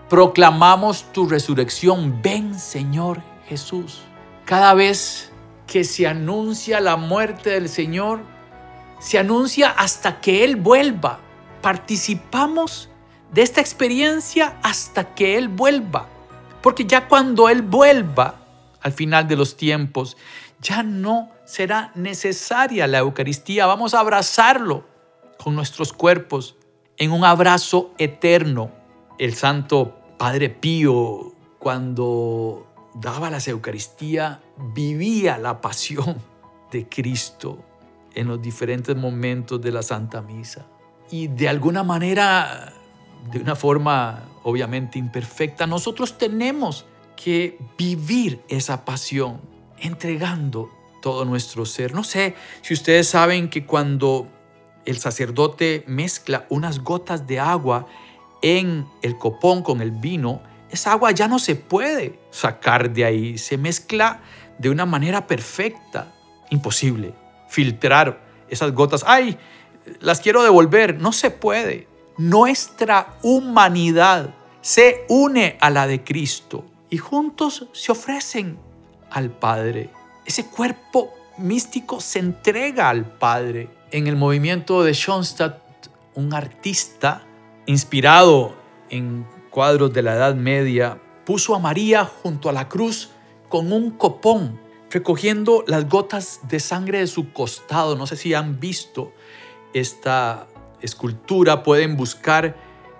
proclamamos 0.09 1.11
tu 1.11 1.27
resurrección. 1.27 2.21
Ven, 2.21 2.57
Señor 2.57 3.21
Jesús. 3.47 4.01
Cada 4.45 4.73
vez 4.73 5.31
que 5.67 5.83
se 5.83 6.07
anuncia 6.07 6.79
la 6.79 6.95
muerte 6.95 7.51
del 7.51 7.69
Señor, 7.69 8.21
se 8.99 9.17
anuncia 9.17 9.69
hasta 9.69 10.21
que 10.21 10.43
Él 10.43 10.55
vuelva. 10.55 11.19
Participamos 11.61 12.89
de 13.31 13.41
esta 13.41 13.61
experiencia 13.61 14.57
hasta 14.63 15.13
que 15.15 15.37
Él 15.37 15.49
vuelva. 15.49 16.07
Porque 16.61 16.85
ya 16.85 17.07
cuando 17.07 17.49
Él 17.49 17.61
vuelva, 17.61 18.35
al 18.81 18.91
final 18.91 19.27
de 19.27 19.35
los 19.35 19.57
tiempos, 19.57 20.17
ya 20.59 20.83
no 20.83 21.31
será 21.45 21.91
necesaria 21.95 22.87
la 22.87 22.99
Eucaristía. 22.99 23.65
Vamos 23.65 23.93
a 23.93 23.99
abrazarlo 23.99 24.85
con 25.37 25.55
nuestros 25.55 25.93
cuerpos 25.93 26.55
en 26.97 27.11
un 27.11 27.25
abrazo 27.25 27.93
eterno 27.97 28.71
el 29.17 29.33
santo 29.35 29.95
Padre 30.17 30.49
Pío, 30.49 31.33
cuando 31.59 32.67
daba 32.93 33.29
las 33.29 33.47
Eucaristía, 33.47 34.41
vivía 34.73 35.37
la 35.37 35.61
pasión 35.61 36.17
de 36.71 36.87
Cristo 36.87 37.63
en 38.13 38.27
los 38.27 38.41
diferentes 38.41 38.95
momentos 38.95 39.61
de 39.61 39.71
la 39.71 39.83
Santa 39.83 40.21
Misa. 40.21 40.65
Y 41.11 41.27
de 41.27 41.49
alguna 41.49 41.83
manera, 41.83 42.73
de 43.31 43.39
una 43.39 43.55
forma 43.55 44.23
obviamente 44.43 44.99
imperfecta, 44.99 45.67
nosotros 45.67 46.17
tenemos 46.17 46.85
que 47.15 47.57
vivir 47.77 48.41
esa 48.47 48.85
pasión, 48.85 49.41
entregando 49.79 50.69
todo 51.01 51.25
nuestro 51.25 51.65
ser. 51.65 51.93
No 51.93 52.03
sé 52.03 52.35
si 52.61 52.73
ustedes 52.73 53.07
saben 53.07 53.49
que 53.49 53.65
cuando 53.65 54.27
el 54.85 54.97
sacerdote 54.97 55.83
mezcla 55.87 56.45
unas 56.49 56.79
gotas 56.79 57.25
de 57.27 57.39
agua 57.39 57.87
en 58.41 58.87
el 59.01 59.17
copón 59.17 59.63
con 59.63 59.81
el 59.81 59.91
vino, 59.91 60.41
esa 60.69 60.91
agua 60.91 61.11
ya 61.11 61.27
no 61.27 61.39
se 61.39 61.55
puede 61.55 62.19
sacar 62.31 62.91
de 62.91 63.05
ahí, 63.05 63.37
se 63.37 63.57
mezcla 63.57 64.21
de 64.57 64.69
una 64.69 64.85
manera 64.85 65.27
perfecta. 65.27 66.13
Imposible 66.49 67.13
filtrar 67.49 68.21
esas 68.49 68.71
gotas. 68.71 69.03
¡Ay! 69.07 69.37
Las 69.99 70.19
quiero 70.19 70.43
devolver. 70.43 70.99
No 70.99 71.11
se 71.11 71.31
puede. 71.31 71.87
Nuestra 72.17 73.17
humanidad 73.23 74.33
se 74.61 75.05
une 75.09 75.57
a 75.59 75.69
la 75.69 75.85
de 75.85 76.01
Cristo 76.01 76.63
y 76.89 76.97
juntos 76.97 77.67
se 77.73 77.91
ofrecen 77.91 78.57
al 79.11 79.31
Padre. 79.31 79.89
Ese 80.25 80.45
cuerpo 80.45 81.13
místico 81.37 81.99
se 81.99 82.19
entrega 82.19 82.89
al 82.89 83.05
Padre. 83.05 83.69
En 83.91 84.07
el 84.07 84.15
movimiento 84.15 84.81
de 84.83 84.93
Schoenstatt, 84.93 85.59
un 86.13 86.33
artista 86.33 87.23
inspirado 87.65 88.55
en 88.89 89.27
cuadros 89.49 89.91
de 89.91 90.01
la 90.01 90.15
Edad 90.15 90.35
Media, 90.35 90.97
puso 91.25 91.53
a 91.53 91.59
María 91.59 92.05
junto 92.05 92.47
a 92.47 92.53
la 92.53 92.69
cruz 92.69 93.09
con 93.49 93.73
un 93.73 93.91
copón, 93.91 94.57
recogiendo 94.89 95.65
las 95.67 95.89
gotas 95.89 96.39
de 96.47 96.61
sangre 96.61 96.99
de 96.99 97.07
su 97.07 97.33
costado. 97.33 97.97
No 97.97 98.07
sé 98.07 98.15
si 98.15 98.33
han 98.33 98.59
visto 98.59 99.11
esta 99.73 100.47
escultura, 100.85 101.63
pueden 101.63 101.97
buscar 101.97 102.55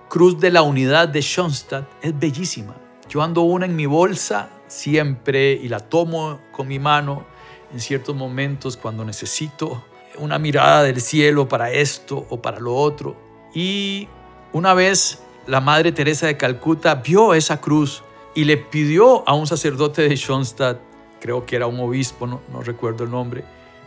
Cruz 0.09 0.39
de 0.39 0.51
la 0.51 0.61
Unidad 0.61 1.07
de 1.07 1.21
Schoenstatt, 1.21 1.85
es 2.01 2.17
bellísima. 2.17 2.75
Yo 3.09 3.21
ando 3.21 3.41
una 3.41 3.65
en 3.65 3.75
mi 3.75 3.85
bolsa 3.85 4.49
siempre 4.67 5.53
y 5.53 5.67
la 5.67 5.79
tomo 5.79 6.39
con 6.51 6.67
mi 6.67 6.79
mano 6.79 7.25
en 7.71 7.79
ciertos 7.79 8.15
momentos 8.15 8.77
cuando 8.77 9.03
necesito 9.03 9.83
una 10.17 10.39
mirada 10.39 10.83
del 10.83 11.01
cielo 11.01 11.47
para 11.47 11.71
esto 11.71 12.25
o 12.29 12.41
para 12.41 12.59
lo 12.59 12.75
otro. 12.75 13.15
Y 13.53 14.07
una 14.53 14.73
vez 14.73 15.21
la 15.47 15.61
Madre 15.61 15.91
Teresa 15.91 16.27
de 16.27 16.37
Calcuta 16.37 16.95
vio 16.95 17.33
esa 17.33 17.59
cruz 17.59 18.03
y 18.33 18.43
le 18.43 18.57
pidió 18.57 19.27
a 19.27 19.33
un 19.33 19.47
sacerdote 19.47 20.07
de 20.07 20.15
Schoenstatt, 20.15 20.79
creo 21.19 21.45
que 21.45 21.55
era 21.55 21.67
un 21.67 21.79
obispo, 21.79 22.27
no, 22.27 22.41
recuerdo 22.63 23.03
el 23.05 23.11
nombre, 23.11 23.43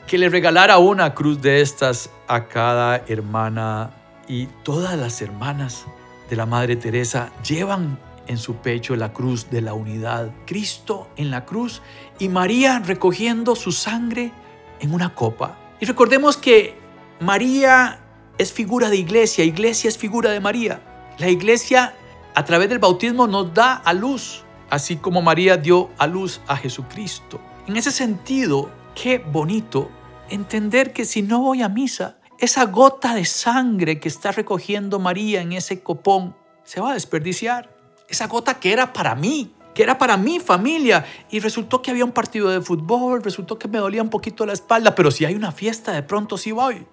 que 0.09 0.17
le 0.17 0.31
regalara 0.31 0.79
una 0.79 1.15
cruz 1.15 1.43
de 1.43 1.61
estas 1.61 2.11
a 2.27 2.49
cada 2.49 2.97
hermana. 3.09 3.91
Y 4.27 4.47
todas 4.65 4.99
las 4.99 5.21
hermanas 5.21 5.85
de 6.31 6.37
la 6.37 6.47
Madre 6.47 6.77
Teresa 6.77 7.31
llevan 7.47 7.99
en 8.27 8.39
su 8.39 8.57
pecho 8.57 8.97
la 8.97 9.13
cruz 9.13 9.51
de 9.51 9.61
la 9.61 9.75
unidad, 9.75 10.31
Cristo 10.47 11.09
en 11.17 11.31
la 11.31 11.45
cruz 11.45 11.83
y 12.19 12.29
María 12.29 12.79
recogiendo 12.79 13.55
su 13.55 13.71
sangre 13.71 14.33
en 14.81 14.95
una 14.95 15.15
copa. 15.15 15.59
Y 15.79 15.85
recordemos 15.85 16.39
que 16.39 16.79
María 17.21 18.01
es 18.39 18.51
figura 18.51 18.89
de 18.89 18.97
iglesia, 18.97 19.45
iglesia 19.45 19.89
es 19.89 19.99
figura 19.99 20.31
de 20.31 20.41
María. 20.41 20.81
La 21.19 21.29
iglesia 21.29 21.95
a 22.35 22.45
través 22.45 22.71
del 22.71 22.79
bautismo 22.79 23.27
nos 23.27 23.53
da 23.53 23.75
a 23.75 23.93
luz, 23.93 24.43
así 24.71 24.97
como 24.97 25.21
María 25.21 25.59
dio 25.59 25.91
a 25.99 26.07
luz 26.07 26.41
a 26.47 26.57
Jesucristo. 26.57 27.41
En 27.67 27.77
ese 27.77 27.91
sentido, 27.91 28.71
qué 28.95 29.19
bonito 29.19 29.91
entender 30.31 30.93
que 30.93 31.05
si 31.05 31.23
no 31.23 31.41
voy 31.41 31.63
a 31.63 31.69
misa, 31.69 32.19
esa 32.39 32.65
gota 32.65 33.15
de 33.15 33.25
sangre 33.25 33.99
que 33.99 34.09
está 34.09 34.31
recogiendo 34.33 34.99
María 34.99 35.41
en 35.41 35.53
ese 35.53 35.83
copón 35.83 36.37
se 36.65 36.81
va 36.81 36.91
a 36.91 36.95
desperdiciar. 36.95 37.75
Esa 38.09 38.27
gota 38.27 38.61
que 38.61 38.73
era 38.73 38.93
para 38.93 39.15
mí, 39.15 39.53
que 39.75 39.83
era 39.83 39.99
para 39.99 40.17
mi 40.17 40.39
familia. 40.39 41.05
Y 41.31 41.41
resultó 41.41 41.83
que 41.83 41.91
había 41.91 42.05
un 42.05 42.13
partido 42.13 42.51
de 42.51 42.61
fútbol, 42.61 43.23
resultó 43.23 43.59
que 43.59 43.69
me 43.69 43.79
dolía 43.79 44.03
un 44.03 44.11
poquito 44.11 44.47
la 44.47 44.53
espalda, 44.53 44.95
pero 44.95 45.11
si 45.11 45.25
hay 45.25 45.35
una 45.35 45.53
fiesta, 45.53 45.93
de 45.93 46.03
pronto 46.03 46.37
sí 46.37 46.53
voy. 46.53 46.87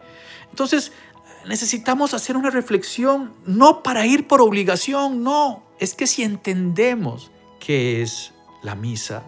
Entonces, 0.49 0.91
necesitamos 1.47 2.13
hacer 2.13 2.37
una 2.37 2.49
reflexión, 2.49 3.33
no 3.45 3.83
para 3.83 4.05
ir 4.05 4.27
por 4.27 4.41
obligación, 4.41 5.23
no. 5.23 5.63
Es 5.79 5.93
que 5.93 6.07
si 6.07 6.23
entendemos 6.23 7.31
qué 7.59 8.01
es 8.01 8.33
la 8.63 8.75
misa, 8.75 9.23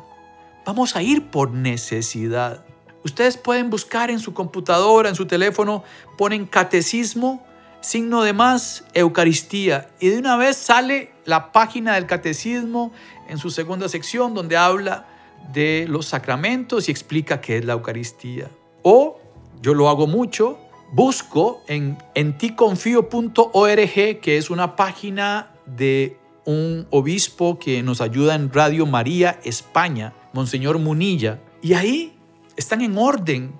vamos 0.65 0.95
a 0.95 1.01
ir 1.01 1.29
por 1.29 1.51
necesidad. 1.51 2.65
Ustedes 3.07 3.37
pueden 3.37 3.69
buscar 3.69 4.11
en 4.11 4.19
su 4.19 4.33
computadora, 4.33 5.07
en 5.07 5.15
su 5.15 5.25
teléfono, 5.25 5.81
ponen 6.17 6.45
catecismo, 6.45 7.41
signo 7.79 8.21
de 8.21 8.33
más, 8.33 8.83
Eucaristía. 8.93 9.87
Y 10.01 10.09
de 10.09 10.17
una 10.17 10.35
vez 10.35 10.57
sale 10.57 11.13
la 11.23 11.53
página 11.53 11.95
del 11.95 12.05
catecismo 12.05 12.91
en 13.29 13.37
su 13.37 13.49
segunda 13.49 13.87
sección 13.87 14.33
donde 14.33 14.57
habla 14.57 15.07
de 15.53 15.85
los 15.87 16.07
sacramentos 16.07 16.89
y 16.89 16.91
explica 16.91 17.39
qué 17.39 17.59
es 17.59 17.65
la 17.65 17.73
Eucaristía. 17.73 18.49
O 18.83 19.21
yo 19.61 19.73
lo 19.73 19.87
hago 19.87 20.05
mucho, 20.05 20.59
busco 20.91 21.61
en 21.69 21.97
enticonfío.org, 22.13 24.19
que 24.19 24.37
es 24.37 24.49
una 24.49 24.75
página 24.75 25.53
de 25.65 26.17
un 26.43 26.87
obispo 26.89 27.57
que 27.57 27.81
nos 27.83 28.01
ayuda 28.01 28.35
en 28.35 28.51
Radio 28.51 28.85
María 28.85 29.39
España, 29.45 30.13
Monseñor 30.33 30.77
Munilla, 30.77 31.39
y 31.61 31.73
ahí 31.73 32.16
están 32.57 32.81
en 32.81 32.97
orden 32.97 33.57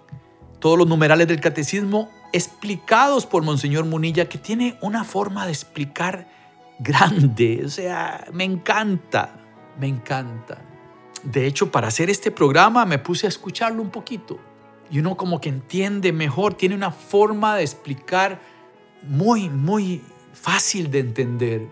todos 0.60 0.78
los 0.78 0.88
numerales 0.88 1.28
del 1.28 1.40
catecismo 1.40 2.10
explicados 2.34 3.26
por 3.26 3.44
Monseñor 3.44 3.86
Munilla, 3.86 4.28
que 4.28 4.38
tiene 4.38 4.78
una 4.82 5.04
forma 5.04 5.46
de 5.46 5.52
explicar 5.54 6.28
grande. 6.80 7.62
O 7.66 7.70
sea, 7.70 8.28
me 8.34 8.44
encanta, 8.44 9.40
me 9.80 9.88
encanta. 9.88 10.62
De 11.24 11.46
hecho, 11.46 11.72
para 11.72 11.88
hacer 11.88 12.10
este 12.10 12.32
programa 12.32 12.86
me 12.86 13.00
puse 13.00 13.28
a 13.28 13.30
escucharlo 13.30 13.82
un 13.82 13.90
poquito. 13.90 14.40
Y 14.90 15.00
uno 15.00 15.16
como 15.18 15.42
que 15.42 15.50
entiende 15.50 16.12
mejor, 16.12 16.54
tiene 16.54 16.76
una 16.76 16.92
forma 16.92 17.56
de 17.56 17.64
explicar 17.64 18.42
muy, 19.04 19.50
muy 19.50 20.02
fácil 20.34 20.92
de 20.92 21.00
entender. 21.00 21.68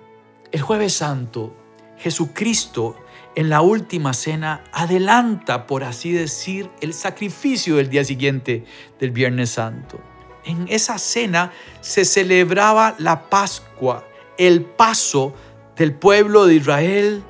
El 0.52 0.62
jueves 0.62 0.94
santo, 0.94 1.56
Jesucristo 1.98 2.96
en 3.36 3.50
la 3.50 3.62
última 3.62 4.14
cena 4.14 4.64
adelanta, 4.72 5.68
por 5.68 5.84
así 5.84 6.12
decir, 6.12 6.70
el 6.82 6.94
sacrificio 6.94 7.76
del 7.76 7.90
día 7.90 8.04
siguiente 8.04 8.64
del 9.00 9.12
Viernes 9.12 9.52
Santo. 9.52 10.00
En 10.46 10.68
esa 10.70 10.98
cena 10.98 11.52
se 11.82 12.06
celebraba 12.06 12.96
la 12.98 13.30
Pascua, 13.30 14.08
el 14.38 14.64
paso 14.64 15.34
del 15.76 15.94
pueblo 15.94 16.46
de 16.46 16.56
Israel 16.56 17.24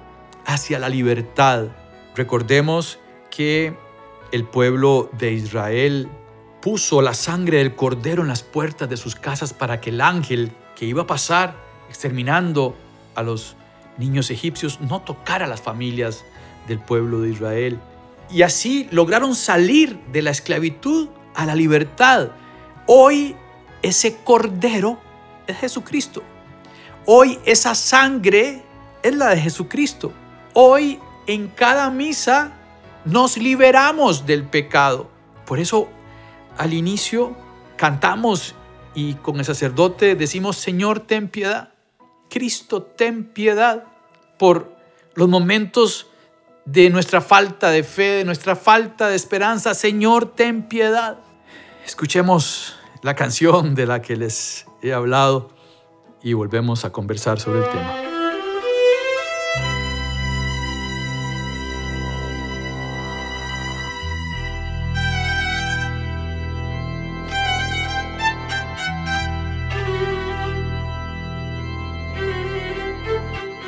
hacia 0.46 0.80
la 0.80 0.90
libertad. 0.90 1.68
Recordemos 2.16 3.00
que 3.32 3.76
el 4.32 4.44
pueblo 4.44 5.10
de 5.18 5.32
Israel 5.32 6.10
puso 6.62 7.02
la 7.02 7.14
sangre 7.14 7.60
del 7.60 7.76
cordero 7.76 8.22
en 8.22 8.28
las 8.28 8.44
puertas 8.44 8.90
de 8.90 8.98
sus 8.98 9.16
casas 9.16 9.54
para 9.54 9.82
que 9.82 9.92
el 9.92 10.02
ángel 10.02 10.52
que 10.76 10.86
iba 10.86 11.04
a 11.04 11.08
pasar 11.08 11.56
exterminando 11.90 12.76
a 13.16 13.24
los 13.24 13.56
niños 13.98 14.30
egipcios 14.32 14.82
no 14.82 15.02
tocara 15.02 15.46
a 15.46 15.48
las 15.48 15.62
familias 15.62 16.26
del 16.68 16.80
pueblo 16.80 17.22
de 17.22 17.30
Israel. 17.30 17.80
Y 18.32 18.42
así 18.42 18.88
lograron 18.92 19.36
salir 19.36 20.00
de 20.12 20.22
la 20.22 20.32
esclavitud 20.32 21.10
a 21.36 21.46
la 21.46 21.56
libertad. 21.56 22.30
Hoy 22.88 23.36
ese 23.82 24.18
cordero 24.24 25.00
es 25.48 25.58
Jesucristo. 25.58 26.24
Hoy 27.06 27.40
esa 27.46 27.76
sangre 27.76 28.64
es 29.04 29.16
la 29.16 29.30
de 29.30 29.40
Jesucristo. 29.40 30.12
Hoy 30.54 31.00
en 31.28 31.48
cada 31.50 31.90
misa 31.92 32.54
nos 33.06 33.38
liberamos 33.38 34.26
del 34.26 34.44
pecado. 34.44 35.10
Por 35.46 35.60
eso 35.60 35.88
al 36.58 36.74
inicio 36.74 37.36
cantamos 37.76 38.56
y 38.96 39.16
con 39.16 39.38
el 39.38 39.46
sacerdote 39.46 40.16
decimos, 40.16 40.58
Señor, 40.58 41.02
ten 41.02 41.28
piedad. 41.28 41.75
Cristo, 42.30 42.82
ten 42.82 43.26
piedad 43.26 43.86
por 44.38 44.76
los 45.14 45.30
momentos 45.30 46.08
de 46.66 46.90
nuestra 46.90 47.22
falta 47.22 47.70
de 47.70 47.84
fe, 47.84 48.18
de 48.18 48.26
nuestra 48.26 48.56
falta 48.56 49.08
de 49.08 49.16
esperanza. 49.16 49.74
Señor, 49.74 50.36
ten 50.36 50.64
piedad. 50.64 51.18
Escuchemos 51.86 52.76
la 53.02 53.16
canción 53.16 53.76
de 53.76 53.86
la 53.86 54.02
que 54.02 54.16
les 54.16 54.66
he 54.82 54.94
hablado 54.94 55.52
y 56.24 56.34
volvemos 56.34 56.86
a 56.86 56.92
conversar 56.92 57.40
sobre 57.40 57.60
el 57.60 57.70
tema. 57.70 58.05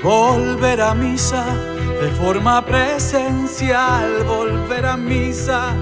Volver 0.08 0.80
a 0.80 0.94
misa 0.94 1.44
de 2.02 2.10
forma 2.12 2.62
presencial, 2.62 4.24
volver 4.24 4.86
a 4.86 4.96
misa. 4.96 5.76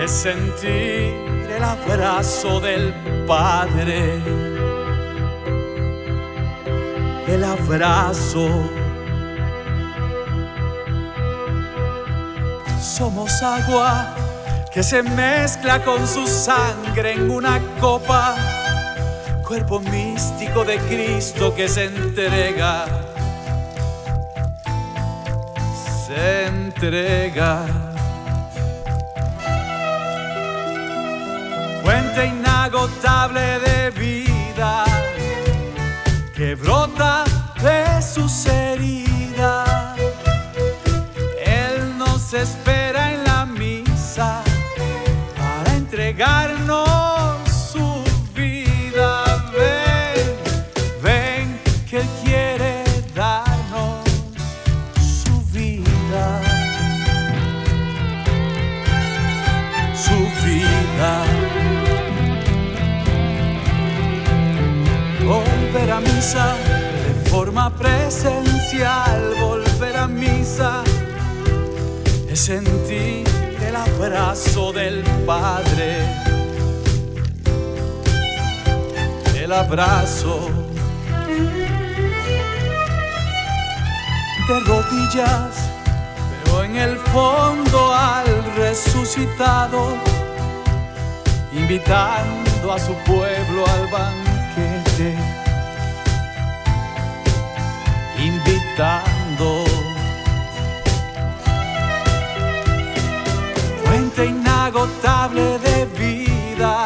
Es 0.00 0.12
sentir 0.12 1.12
el 1.56 1.64
abrazo 1.64 2.60
del 2.60 2.94
Padre, 3.26 4.22
el 7.26 7.42
abrazo. 7.42 8.48
Somos 12.80 13.42
agua 13.42 14.14
que 14.72 14.84
se 14.84 15.02
mezcla 15.02 15.82
con 15.82 16.06
su 16.06 16.28
sangre 16.28 17.14
en 17.14 17.28
una 17.28 17.60
copa, 17.80 18.36
cuerpo 19.46 19.80
místico 19.80 20.64
de 20.64 20.78
Cristo 20.78 21.54
que 21.54 21.68
se 21.68 21.84
entrega 21.84 23.06
entrega. 26.76 27.66
Fuente 31.82 32.26
inagotable 32.26 33.58
de 33.60 33.90
vida 33.90 34.84
que 36.34 36.54
brota 36.54 37.24
de 37.62 38.02
sus 38.02 38.46
heridas. 38.46 39.96
Él 41.44 41.96
nos 41.98 42.32
espera 42.34 43.12
en 43.12 43.24
la 43.24 43.46
misa 43.46 44.42
para 45.36 45.76
entregarnos 45.76 46.65
volver 70.06 70.06
a 70.06 70.08
misa 70.08 70.84
es 72.30 72.40
sentir 72.40 73.24
el 73.66 73.76
abrazo 73.76 74.72
del 74.72 75.02
Padre, 75.26 75.98
el 79.34 79.52
abrazo 79.52 80.50
de 84.48 84.60
rodillas, 84.60 85.70
pero 86.44 86.64
en 86.64 86.76
el 86.76 86.96
fondo 86.96 87.92
al 87.92 88.26
resucitado, 88.56 89.96
invitando 91.52 92.72
a 92.72 92.78
su 92.78 92.94
pueblo 93.04 93.64
al 93.66 93.86
banquete 93.90 95.16
invitando. 98.18 99.75
Inagotable 104.66 105.60
de 105.60 105.84
vida 105.96 106.84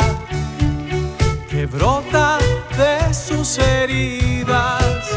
que 1.49 1.64
brota 1.64 2.38
de 2.77 3.14
sus 3.14 3.59
heridas. 3.59 5.09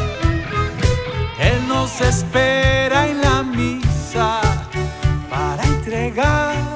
Él 1.39 1.67
nos 1.67 1.99
espera 1.99 3.08
en 3.08 3.19
la 3.21 3.43
misa 3.43 4.39
para 5.30 5.65
entregarnos 5.65 6.72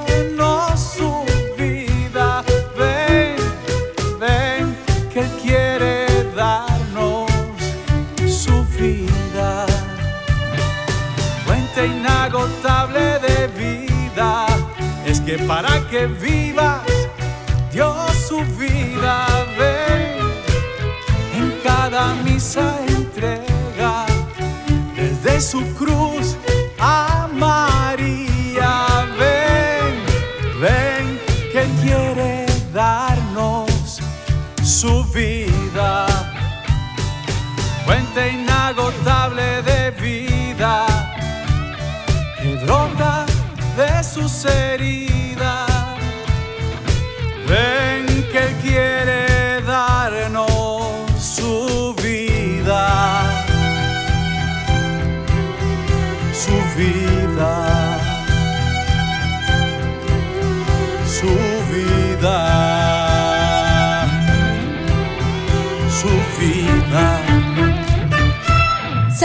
que 15.90 15.96
para 15.96 16.37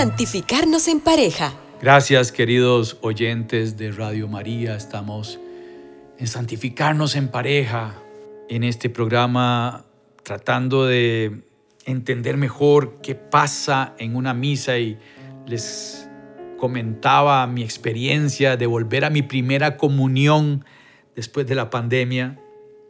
Santificarnos 0.03 0.89
en 0.89 0.99
pareja. 0.99 1.53
Gracias 1.81 2.33
queridos 2.33 2.97
oyentes 2.99 3.77
de 3.77 3.89
Radio 3.93 4.27
María. 4.27 4.75
Estamos 4.75 5.39
en 6.19 6.27
Santificarnos 6.27 7.15
en 7.15 7.29
pareja 7.29 7.95
en 8.49 8.65
este 8.65 8.89
programa 8.89 9.85
tratando 10.21 10.85
de 10.85 11.43
entender 11.85 12.35
mejor 12.35 12.99
qué 13.01 13.15
pasa 13.15 13.95
en 13.97 14.17
una 14.17 14.33
misa 14.33 14.77
y 14.77 14.97
les 15.47 16.09
comentaba 16.57 17.47
mi 17.47 17.63
experiencia 17.63 18.57
de 18.57 18.65
volver 18.65 19.05
a 19.05 19.09
mi 19.09 19.21
primera 19.21 19.77
comunión 19.77 20.65
después 21.15 21.47
de 21.47 21.55
la 21.55 21.69
pandemia, 21.69 22.41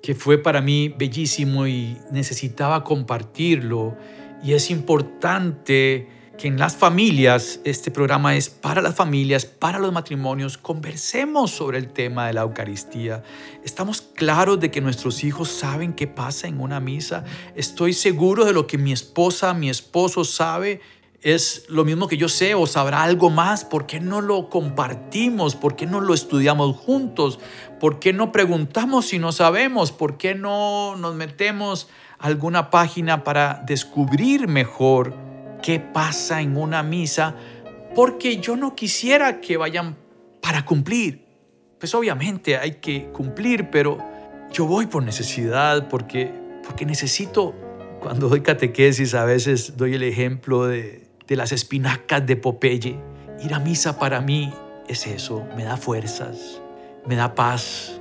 que 0.01 0.15
fue 0.15 0.39
para 0.39 0.61
mí 0.61 0.89
bellísimo 0.89 1.67
y 1.67 1.95
necesitaba 2.11 2.83
compartirlo. 2.83 3.95
Y 4.43 4.53
es 4.53 4.71
importante 4.71 6.22
que 6.37 6.47
en 6.47 6.57
las 6.57 6.75
familias, 6.75 7.59
este 7.63 7.91
programa 7.91 8.35
es 8.35 8.49
para 8.49 8.81
las 8.81 8.95
familias, 8.95 9.45
para 9.45 9.77
los 9.77 9.93
matrimonios, 9.93 10.57
conversemos 10.57 11.51
sobre 11.51 11.77
el 11.77 11.89
tema 11.89 12.27
de 12.27 12.33
la 12.33 12.41
Eucaristía. 12.41 13.23
Estamos 13.63 14.01
claros 14.01 14.59
de 14.59 14.71
que 14.71 14.81
nuestros 14.81 15.23
hijos 15.23 15.49
saben 15.49 15.93
qué 15.93 16.07
pasa 16.07 16.47
en 16.47 16.59
una 16.59 16.79
misa. 16.79 17.23
Estoy 17.55 17.93
seguro 17.93 18.45
de 18.45 18.53
lo 18.53 18.65
que 18.65 18.79
mi 18.79 18.91
esposa, 18.91 19.53
mi 19.53 19.69
esposo 19.69 20.23
sabe. 20.25 20.81
Es 21.21 21.65
lo 21.69 21.85
mismo 21.85 22.07
que 22.07 22.17
yo 22.17 22.27
sé 22.27 22.55
o 22.55 22.65
sabrá 22.65 23.03
algo 23.03 23.29
más. 23.29 23.63
¿Por 23.63 23.85
qué 23.85 23.99
no 23.99 24.19
lo 24.19 24.49
compartimos? 24.49 25.55
¿Por 25.55 25.75
qué 25.75 25.85
no 25.85 26.01
lo 26.01 26.13
estudiamos 26.13 26.75
juntos? 26.75 27.39
¿Por 27.79 27.99
qué 27.99 28.11
no 28.11 28.31
preguntamos 28.31 29.05
si 29.05 29.19
no 29.19 29.31
sabemos? 29.31 29.91
¿Por 29.91 30.17
qué 30.17 30.35
no 30.35 30.95
nos 30.97 31.15
metemos 31.15 31.87
alguna 32.17 32.71
página 32.71 33.23
para 33.23 33.63
descubrir 33.65 34.47
mejor? 34.47 35.32
Qué 35.63 35.79
pasa 35.79 36.41
en 36.41 36.57
una 36.57 36.83
misa, 36.83 37.35
porque 37.95 38.37
yo 38.37 38.55
no 38.55 38.75
quisiera 38.75 39.41
que 39.41 39.57
vayan 39.57 39.95
para 40.41 40.65
cumplir. 40.65 41.25
Pues 41.79 41.95
obviamente 41.95 42.57
hay 42.57 42.73
que 42.73 43.07
cumplir, 43.07 43.71
pero 43.71 43.97
yo 44.51 44.65
voy 44.67 44.85
por 44.85 45.01
necesidad, 45.01 45.87
porque, 45.87 46.31
porque 46.63 46.85
necesito, 46.85 47.55
cuando 47.99 48.29
doy 48.29 48.41
catequesis 48.41 49.15
a 49.15 49.25
veces 49.25 49.75
doy 49.77 49.95
el 49.95 50.03
ejemplo 50.03 50.67
de, 50.67 51.07
de 51.27 51.35
las 51.35 51.51
espinacas 51.51 52.25
de 52.27 52.35
Popeye. 52.35 52.99
Ir 53.43 53.53
a 53.53 53.59
misa 53.59 53.97
para 53.97 54.21
mí 54.21 54.53
es 54.87 55.07
eso, 55.07 55.45
me 55.55 55.63
da 55.63 55.77
fuerzas, 55.77 56.61
me 57.05 57.15
da 57.15 57.35
paz. 57.35 57.99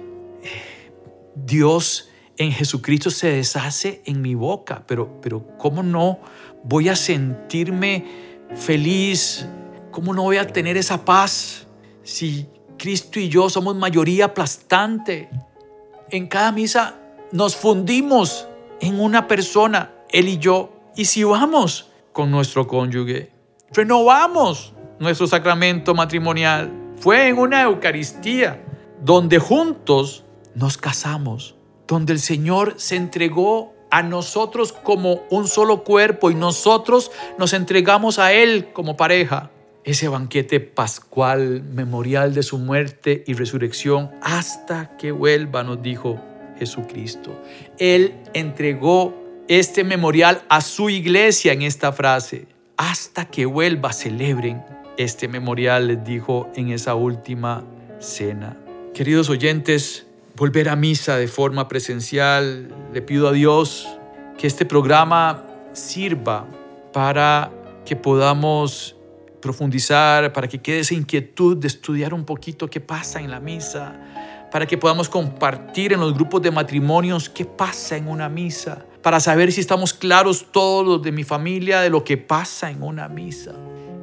Dios 1.34 2.10
en 2.36 2.52
Jesucristo 2.52 3.10
se 3.10 3.28
deshace 3.28 4.02
en 4.04 4.20
mi 4.20 4.34
boca, 4.34 4.84
pero, 4.86 5.20
pero 5.20 5.46
¿cómo 5.58 5.82
no 5.82 6.18
voy 6.64 6.88
a 6.88 6.96
sentirme 6.96 8.04
feliz? 8.54 9.46
¿Cómo 9.90 10.14
no 10.14 10.22
voy 10.22 10.38
a 10.38 10.46
tener 10.46 10.76
esa 10.76 11.04
paz 11.04 11.66
si 12.02 12.46
Cristo 12.78 13.20
y 13.20 13.28
yo 13.28 13.50
somos 13.50 13.76
mayoría 13.76 14.26
aplastante? 14.26 15.28
En 16.10 16.26
cada 16.26 16.52
misa 16.52 16.98
nos 17.30 17.56
fundimos 17.56 18.46
en 18.80 19.00
una 19.00 19.26
persona, 19.26 19.92
Él 20.10 20.28
y 20.28 20.38
yo. 20.38 20.72
Y 20.96 21.06
si 21.06 21.24
vamos 21.24 21.90
con 22.12 22.30
nuestro 22.30 22.66
cónyuge, 22.66 23.30
renovamos 23.72 24.74
nuestro 24.98 25.26
sacramento 25.26 25.94
matrimonial. 25.94 26.70
Fue 26.96 27.28
en 27.28 27.38
una 27.38 27.62
Eucaristía 27.62 28.62
donde 29.02 29.38
juntos 29.38 30.24
nos 30.54 30.76
casamos, 30.76 31.56
donde 31.88 32.12
el 32.12 32.20
Señor 32.20 32.74
se 32.76 32.96
entregó 32.96 33.74
a 33.92 34.02
nosotros 34.02 34.72
como 34.72 35.22
un 35.28 35.46
solo 35.46 35.84
cuerpo 35.84 36.30
y 36.30 36.34
nosotros 36.34 37.12
nos 37.38 37.52
entregamos 37.52 38.18
a 38.18 38.32
Él 38.32 38.70
como 38.72 38.96
pareja. 38.96 39.50
Ese 39.84 40.08
banquete 40.08 40.60
pascual, 40.60 41.62
memorial 41.62 42.32
de 42.32 42.42
su 42.42 42.56
muerte 42.56 43.22
y 43.26 43.34
resurrección, 43.34 44.10
hasta 44.22 44.96
que 44.96 45.12
vuelva, 45.12 45.62
nos 45.62 45.82
dijo 45.82 46.18
Jesucristo. 46.58 47.38
Él 47.78 48.14
entregó 48.32 49.14
este 49.46 49.84
memorial 49.84 50.42
a 50.48 50.62
su 50.62 50.88
iglesia 50.88 51.52
en 51.52 51.60
esta 51.60 51.92
frase. 51.92 52.46
Hasta 52.78 53.26
que 53.26 53.44
vuelva, 53.44 53.92
celebren 53.92 54.64
este 54.96 55.28
memorial, 55.28 55.88
les 55.88 56.02
dijo 56.02 56.48
en 56.54 56.70
esa 56.70 56.94
última 56.94 57.62
cena. 57.98 58.56
Queridos 58.94 59.28
oyentes, 59.28 60.06
volver 60.36 60.68
a 60.68 60.76
misa 60.76 61.16
de 61.16 61.28
forma 61.28 61.68
presencial. 61.68 62.68
Le 62.92 63.02
pido 63.02 63.28
a 63.28 63.32
Dios 63.32 63.88
que 64.38 64.46
este 64.46 64.64
programa 64.64 65.44
sirva 65.72 66.46
para 66.92 67.50
que 67.84 67.96
podamos 67.96 68.96
profundizar, 69.40 70.32
para 70.32 70.48
que 70.48 70.58
quede 70.58 70.80
esa 70.80 70.94
inquietud 70.94 71.56
de 71.56 71.66
estudiar 71.66 72.14
un 72.14 72.24
poquito 72.24 72.68
qué 72.68 72.80
pasa 72.80 73.20
en 73.20 73.30
la 73.30 73.40
misa, 73.40 74.00
para 74.50 74.66
que 74.66 74.78
podamos 74.78 75.08
compartir 75.08 75.92
en 75.92 76.00
los 76.00 76.14
grupos 76.14 76.42
de 76.42 76.50
matrimonios 76.50 77.28
qué 77.28 77.44
pasa 77.44 77.96
en 77.96 78.08
una 78.08 78.28
misa, 78.28 78.86
para 79.02 79.18
saber 79.18 79.50
si 79.50 79.60
estamos 79.60 79.92
claros 79.92 80.46
todos 80.52 80.86
los 80.86 81.02
de 81.02 81.10
mi 81.10 81.24
familia 81.24 81.80
de 81.80 81.90
lo 81.90 82.04
que 82.04 82.16
pasa 82.16 82.70
en 82.70 82.82
una 82.82 83.08
misa 83.08 83.52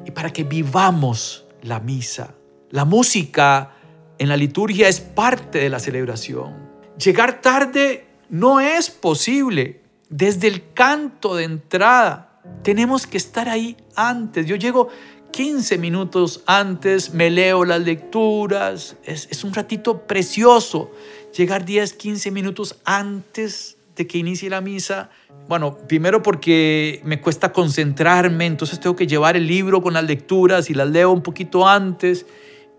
y 0.05 0.11
para 0.11 0.31
que 0.31 0.43
vivamos 0.43 1.45
la 1.61 1.79
misa. 1.79 2.35
La 2.69 2.83
música 2.83 3.78
en 4.19 4.29
la 4.29 4.37
liturgia 4.37 4.87
es 4.87 4.99
parte 4.99 5.59
de 5.59 5.69
la 5.69 5.79
celebración. 5.79 6.69
Llegar 7.03 7.41
tarde 7.41 8.05
no 8.29 8.59
es 8.59 8.89
posible. 8.89 9.81
Desde 10.09 10.47
el 10.47 10.73
canto 10.73 11.35
de 11.35 11.45
entrada 11.45 12.41
tenemos 12.63 13.07
que 13.07 13.17
estar 13.17 13.47
ahí 13.47 13.77
antes. 13.95 14.45
Yo 14.45 14.55
llego 14.55 14.89
15 15.31 15.77
minutos 15.77 16.43
antes, 16.45 17.13
me 17.13 17.29
leo 17.29 17.63
las 17.63 17.81
lecturas. 17.81 18.97
Es, 19.03 19.43
un 19.43 19.53
ratito 19.53 20.05
precioso. 20.05 20.91
Llegar 21.37 21.63
10, 21.63 21.93
15 21.93 22.31
minutos 22.31 22.79
antes 22.83 23.77
de 23.95 24.07
que 24.07 24.17
inicie 24.17 24.49
la 24.49 24.61
misa. 24.61 25.09
Bueno, 25.47 25.77
primero 25.87 26.21
porque 26.21 27.01
me 27.05 27.21
cuesta 27.21 27.53
concentrarme, 27.53 28.45
entonces 28.45 28.79
tengo 28.79 28.95
que 28.95 29.07
llevar 29.07 29.37
el 29.37 29.47
libro 29.47 29.81
con 29.81 29.93
las 29.93 30.03
lecturas 30.03 30.69
y 30.69 30.73
las 30.73 30.89
leo 30.89 31.11
un 31.11 31.21
poquito 31.21 31.67
antes 31.67 32.25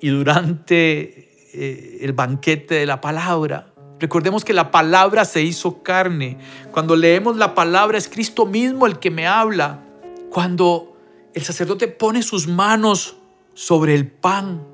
y 0.01 0.09
durante 0.09 1.30
eh, 1.53 1.99
el 2.03 2.13
banquete 2.13 2.77
de 2.77 2.87
la 2.87 3.01
palabra. 3.01 3.73
Recordemos 3.99 4.45
que 4.45 4.53
la 4.53 4.71
palabra 4.71 5.25
se 5.25 5.43
hizo 5.43 5.83
carne. 5.83 6.39
Cuando 6.73 6.97
leemos 6.97 7.37
la 7.37 7.55
palabra 7.55 7.99
es 7.99 8.09
Cristo 8.09 8.47
mismo 8.47 8.87
el 8.87 8.99
que 8.99 9.11
me 9.11 9.27
habla. 9.27 9.85
Cuando 10.31 10.97
el 11.35 11.43
sacerdote 11.43 11.89
pone 11.89 12.23
sus 12.23 12.49
manos 12.49 13.17
sobre 13.53 13.95
el 13.95 14.07
pan, 14.11 14.67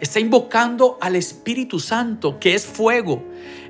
está 0.00 0.20
invocando 0.20 0.98
al 1.00 1.16
Espíritu 1.16 1.80
Santo, 1.80 2.38
que 2.38 2.54
es 2.54 2.66
fuego. 2.66 3.22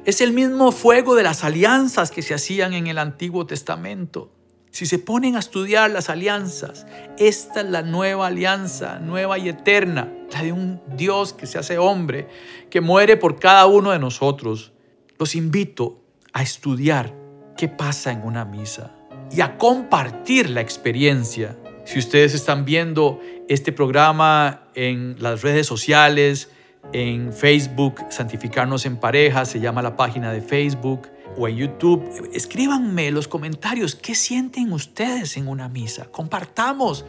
Es 0.04 0.20
el 0.20 0.32
mismo 0.32 0.72
fuego 0.72 1.14
de 1.14 1.22
las 1.22 1.44
alianzas 1.44 2.10
que 2.10 2.22
se 2.22 2.34
hacían 2.34 2.72
en 2.74 2.88
el 2.88 2.98
Antiguo 2.98 3.46
Testamento. 3.46 4.30
Si 4.74 4.86
se 4.86 4.98
ponen 4.98 5.36
a 5.36 5.38
estudiar 5.38 5.92
las 5.92 6.10
alianzas, 6.10 6.84
esta 7.16 7.60
es 7.60 7.70
la 7.70 7.82
nueva 7.82 8.26
alianza, 8.26 8.98
nueva 8.98 9.38
y 9.38 9.48
eterna, 9.48 10.12
la 10.32 10.42
de 10.42 10.50
un 10.50 10.80
Dios 10.96 11.32
que 11.32 11.46
se 11.46 11.58
hace 11.58 11.78
hombre, 11.78 12.26
que 12.70 12.80
muere 12.80 13.16
por 13.16 13.38
cada 13.38 13.66
uno 13.66 13.92
de 13.92 14.00
nosotros. 14.00 14.72
Los 15.16 15.36
invito 15.36 16.02
a 16.32 16.42
estudiar 16.42 17.14
qué 17.56 17.68
pasa 17.68 18.10
en 18.10 18.24
una 18.24 18.44
misa 18.44 18.90
y 19.30 19.42
a 19.42 19.58
compartir 19.58 20.50
la 20.50 20.60
experiencia. 20.60 21.56
Si 21.84 22.00
ustedes 22.00 22.34
están 22.34 22.64
viendo 22.64 23.20
este 23.48 23.70
programa 23.70 24.64
en 24.74 25.14
las 25.20 25.42
redes 25.42 25.68
sociales, 25.68 26.50
en 26.92 27.32
Facebook, 27.32 28.00
Santificarnos 28.10 28.86
en 28.86 28.96
Pareja, 28.96 29.44
se 29.44 29.60
llama 29.60 29.82
la 29.82 29.94
página 29.94 30.32
de 30.32 30.40
Facebook, 30.40 31.10
o 31.36 31.48
en 31.48 31.56
YouTube, 31.56 32.30
escríbanme 32.32 33.10
los 33.10 33.28
comentarios 33.28 33.94
qué 33.94 34.14
sienten 34.14 34.72
ustedes 34.72 35.36
en 35.36 35.48
una 35.48 35.68
misa. 35.68 36.06
Compartamos. 36.10 37.04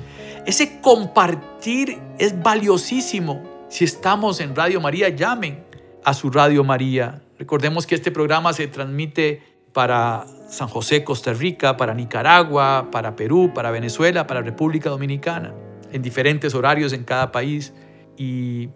Ese 0.46 0.82
compartir 0.82 2.00
es 2.18 2.42
valiosísimo. 2.42 3.44
Si 3.70 3.84
estamos 3.84 4.40
en 4.40 4.56
Radio 4.56 4.82
María, 4.82 5.10
llamen 5.10 5.64
a 6.04 6.14
su 6.14 6.30
Radio 6.30 6.64
María. 6.64 7.22
Recordemos 7.38 7.86
que 7.86 7.96
este 7.96 8.12
programa 8.12 8.54
se 8.54 8.68
transmite 8.68 9.42
para 9.74 10.26
San 10.50 10.68
José, 10.68 11.04
Costa 11.04 11.34
Rica, 11.34 11.76
para 11.76 11.94
Nicaragua, 11.94 12.90
para 12.92 13.16
Perú, 13.16 13.52
para 13.54 13.72
Venezuela, 13.72 14.26
para 14.26 14.42
República 14.42 14.90
Dominicana, 14.90 15.54
en 15.92 16.02
diferentes 16.02 16.56
horarios 16.56 16.94
en 16.94 17.04
cada 17.04 17.32
país. 17.32 17.74
Y 18.18 18.70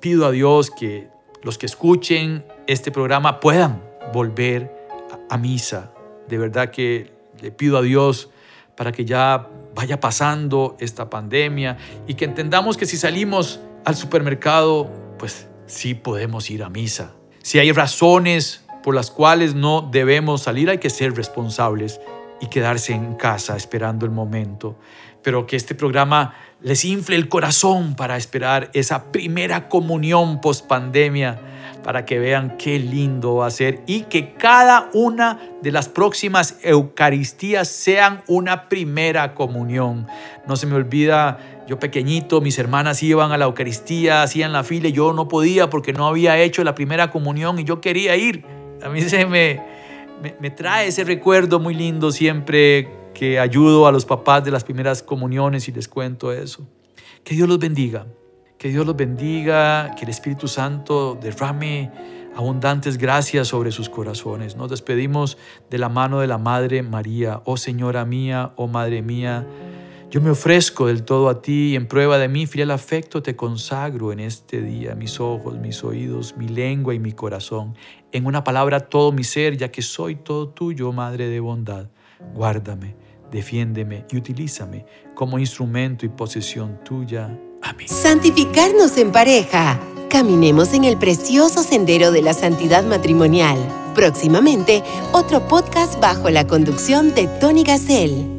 pido 0.00 0.26
a 0.26 0.30
Dios 0.30 0.70
que 0.70 1.08
los 1.42 1.58
que 1.58 1.66
escuchen 1.66 2.44
este 2.66 2.90
programa 2.90 3.40
puedan 3.40 3.82
volver 4.12 4.75
a 5.28 5.38
misa. 5.38 5.92
De 6.28 6.38
verdad 6.38 6.70
que 6.70 7.12
le 7.40 7.50
pido 7.50 7.78
a 7.78 7.82
Dios 7.82 8.30
para 8.76 8.92
que 8.92 9.04
ya 9.04 9.48
vaya 9.74 10.00
pasando 10.00 10.76
esta 10.80 11.10
pandemia 11.10 11.76
y 12.06 12.14
que 12.14 12.24
entendamos 12.24 12.76
que 12.76 12.86
si 12.86 12.96
salimos 12.96 13.60
al 13.84 13.94
supermercado, 13.94 14.90
pues 15.18 15.48
sí 15.66 15.94
podemos 15.94 16.50
ir 16.50 16.62
a 16.62 16.68
misa. 16.70 17.12
Si 17.42 17.58
hay 17.58 17.72
razones 17.72 18.64
por 18.82 18.94
las 18.94 19.10
cuales 19.10 19.54
no 19.54 19.88
debemos 19.90 20.42
salir, 20.42 20.70
hay 20.70 20.78
que 20.78 20.90
ser 20.90 21.14
responsables 21.14 22.00
y 22.40 22.46
quedarse 22.48 22.92
en 22.92 23.14
casa 23.14 23.56
esperando 23.56 24.04
el 24.06 24.12
momento. 24.12 24.76
Espero 25.12 25.46
que 25.46 25.56
este 25.56 25.74
programa 25.74 26.34
les 26.60 26.84
infle 26.84 27.16
el 27.16 27.28
corazón 27.28 27.96
para 27.96 28.16
esperar 28.16 28.70
esa 28.74 29.10
primera 29.10 29.68
comunión 29.68 30.40
post 30.40 30.66
pandemia, 30.66 31.40
para 31.82 32.04
que 32.04 32.18
vean 32.18 32.56
qué 32.58 32.78
lindo 32.78 33.36
va 33.36 33.46
a 33.46 33.50
ser 33.50 33.82
y 33.86 34.02
que 34.02 34.34
cada 34.34 34.90
una 34.92 35.40
de 35.62 35.72
las 35.72 35.88
próximas 35.88 36.58
Eucaristías 36.62 37.68
sean 37.68 38.22
una 38.26 38.68
primera 38.68 39.34
comunión. 39.34 40.06
No 40.46 40.56
se 40.56 40.66
me 40.66 40.74
olvida, 40.74 41.38
yo 41.66 41.78
pequeñito, 41.78 42.40
mis 42.40 42.58
hermanas 42.58 43.02
iban 43.02 43.32
a 43.32 43.38
la 43.38 43.44
Eucaristía, 43.44 44.22
hacían 44.22 44.52
la 44.52 44.64
fila 44.64 44.88
y 44.88 44.92
yo 44.92 45.12
no 45.12 45.28
podía 45.28 45.70
porque 45.70 45.92
no 45.92 46.06
había 46.06 46.38
hecho 46.38 46.64
la 46.64 46.74
primera 46.74 47.10
comunión 47.10 47.58
y 47.58 47.64
yo 47.64 47.80
quería 47.80 48.16
ir. 48.16 48.44
A 48.82 48.88
mí 48.88 49.00
se 49.08 49.26
me, 49.26 49.62
me, 50.22 50.34
me 50.40 50.50
trae 50.50 50.88
ese 50.88 51.04
recuerdo 51.04 51.60
muy 51.60 51.74
lindo 51.74 52.10
siempre 52.10 52.88
que 53.14 53.38
ayudo 53.38 53.86
a 53.86 53.92
los 53.92 54.04
papás 54.04 54.44
de 54.44 54.50
las 54.50 54.64
primeras 54.64 55.02
comuniones 55.02 55.68
y 55.68 55.72
les 55.72 55.88
cuento 55.88 56.32
eso. 56.32 56.68
Que 57.24 57.34
Dios 57.34 57.48
los 57.48 57.58
bendiga, 57.58 58.06
que 58.58 58.68
Dios 58.68 58.86
los 58.86 58.96
bendiga, 58.96 59.94
que 59.96 60.04
el 60.04 60.10
Espíritu 60.10 60.48
Santo 60.48 61.18
derrame 61.20 61.90
abundantes 62.34 62.98
gracias 62.98 63.48
sobre 63.48 63.72
sus 63.72 63.88
corazones. 63.88 64.56
Nos 64.56 64.70
despedimos 64.70 65.38
de 65.70 65.78
la 65.78 65.88
mano 65.88 66.20
de 66.20 66.26
la 66.26 66.38
Madre 66.38 66.82
María. 66.82 67.42
Oh 67.44 67.56
Señora 67.56 68.04
mía, 68.04 68.52
oh 68.56 68.66
Madre 68.66 69.02
mía, 69.02 69.46
yo 70.10 70.20
me 70.20 70.30
ofrezco 70.30 70.86
del 70.86 71.02
todo 71.02 71.28
a 71.28 71.42
ti 71.42 71.72
y 71.72 71.76
en 71.76 71.88
prueba 71.88 72.18
de 72.18 72.28
mi 72.28 72.46
fiel 72.46 72.70
afecto 72.70 73.22
te 73.22 73.36
consagro 73.36 74.12
en 74.12 74.20
este 74.20 74.62
día 74.62 74.94
mis 74.94 75.20
ojos, 75.20 75.58
mis 75.58 75.82
oídos, 75.84 76.36
mi 76.36 76.48
lengua 76.48 76.94
y 76.94 76.98
mi 76.98 77.12
corazón. 77.12 77.74
En 78.12 78.26
una 78.26 78.44
palabra 78.44 78.80
todo 78.80 79.12
mi 79.12 79.24
ser, 79.24 79.56
ya 79.56 79.70
que 79.70 79.82
soy 79.82 80.16
todo 80.16 80.48
tuyo, 80.48 80.92
Madre 80.92 81.28
de 81.28 81.40
bondad. 81.40 81.88
Guárdame 82.34 82.96
defiéndeme 83.30 84.06
y 84.10 84.16
utilízame 84.16 84.86
como 85.14 85.38
instrumento 85.38 86.06
y 86.06 86.08
posesión 86.08 86.82
tuya. 86.84 87.38
Santificarnos 87.86 88.96
en 88.96 89.12
pareja. 89.12 89.80
Caminemos 90.10 90.72
en 90.72 90.84
el 90.84 90.96
precioso 90.98 91.62
sendero 91.62 92.10
de 92.10 92.22
la 92.22 92.34
santidad 92.34 92.84
matrimonial. 92.84 93.58
Próximamente, 93.94 94.82
otro 95.12 95.46
podcast 95.48 95.98
bajo 96.00 96.30
la 96.30 96.46
conducción 96.46 97.14
de 97.14 97.26
Tony 97.40 97.64
Gassel. 97.64 98.35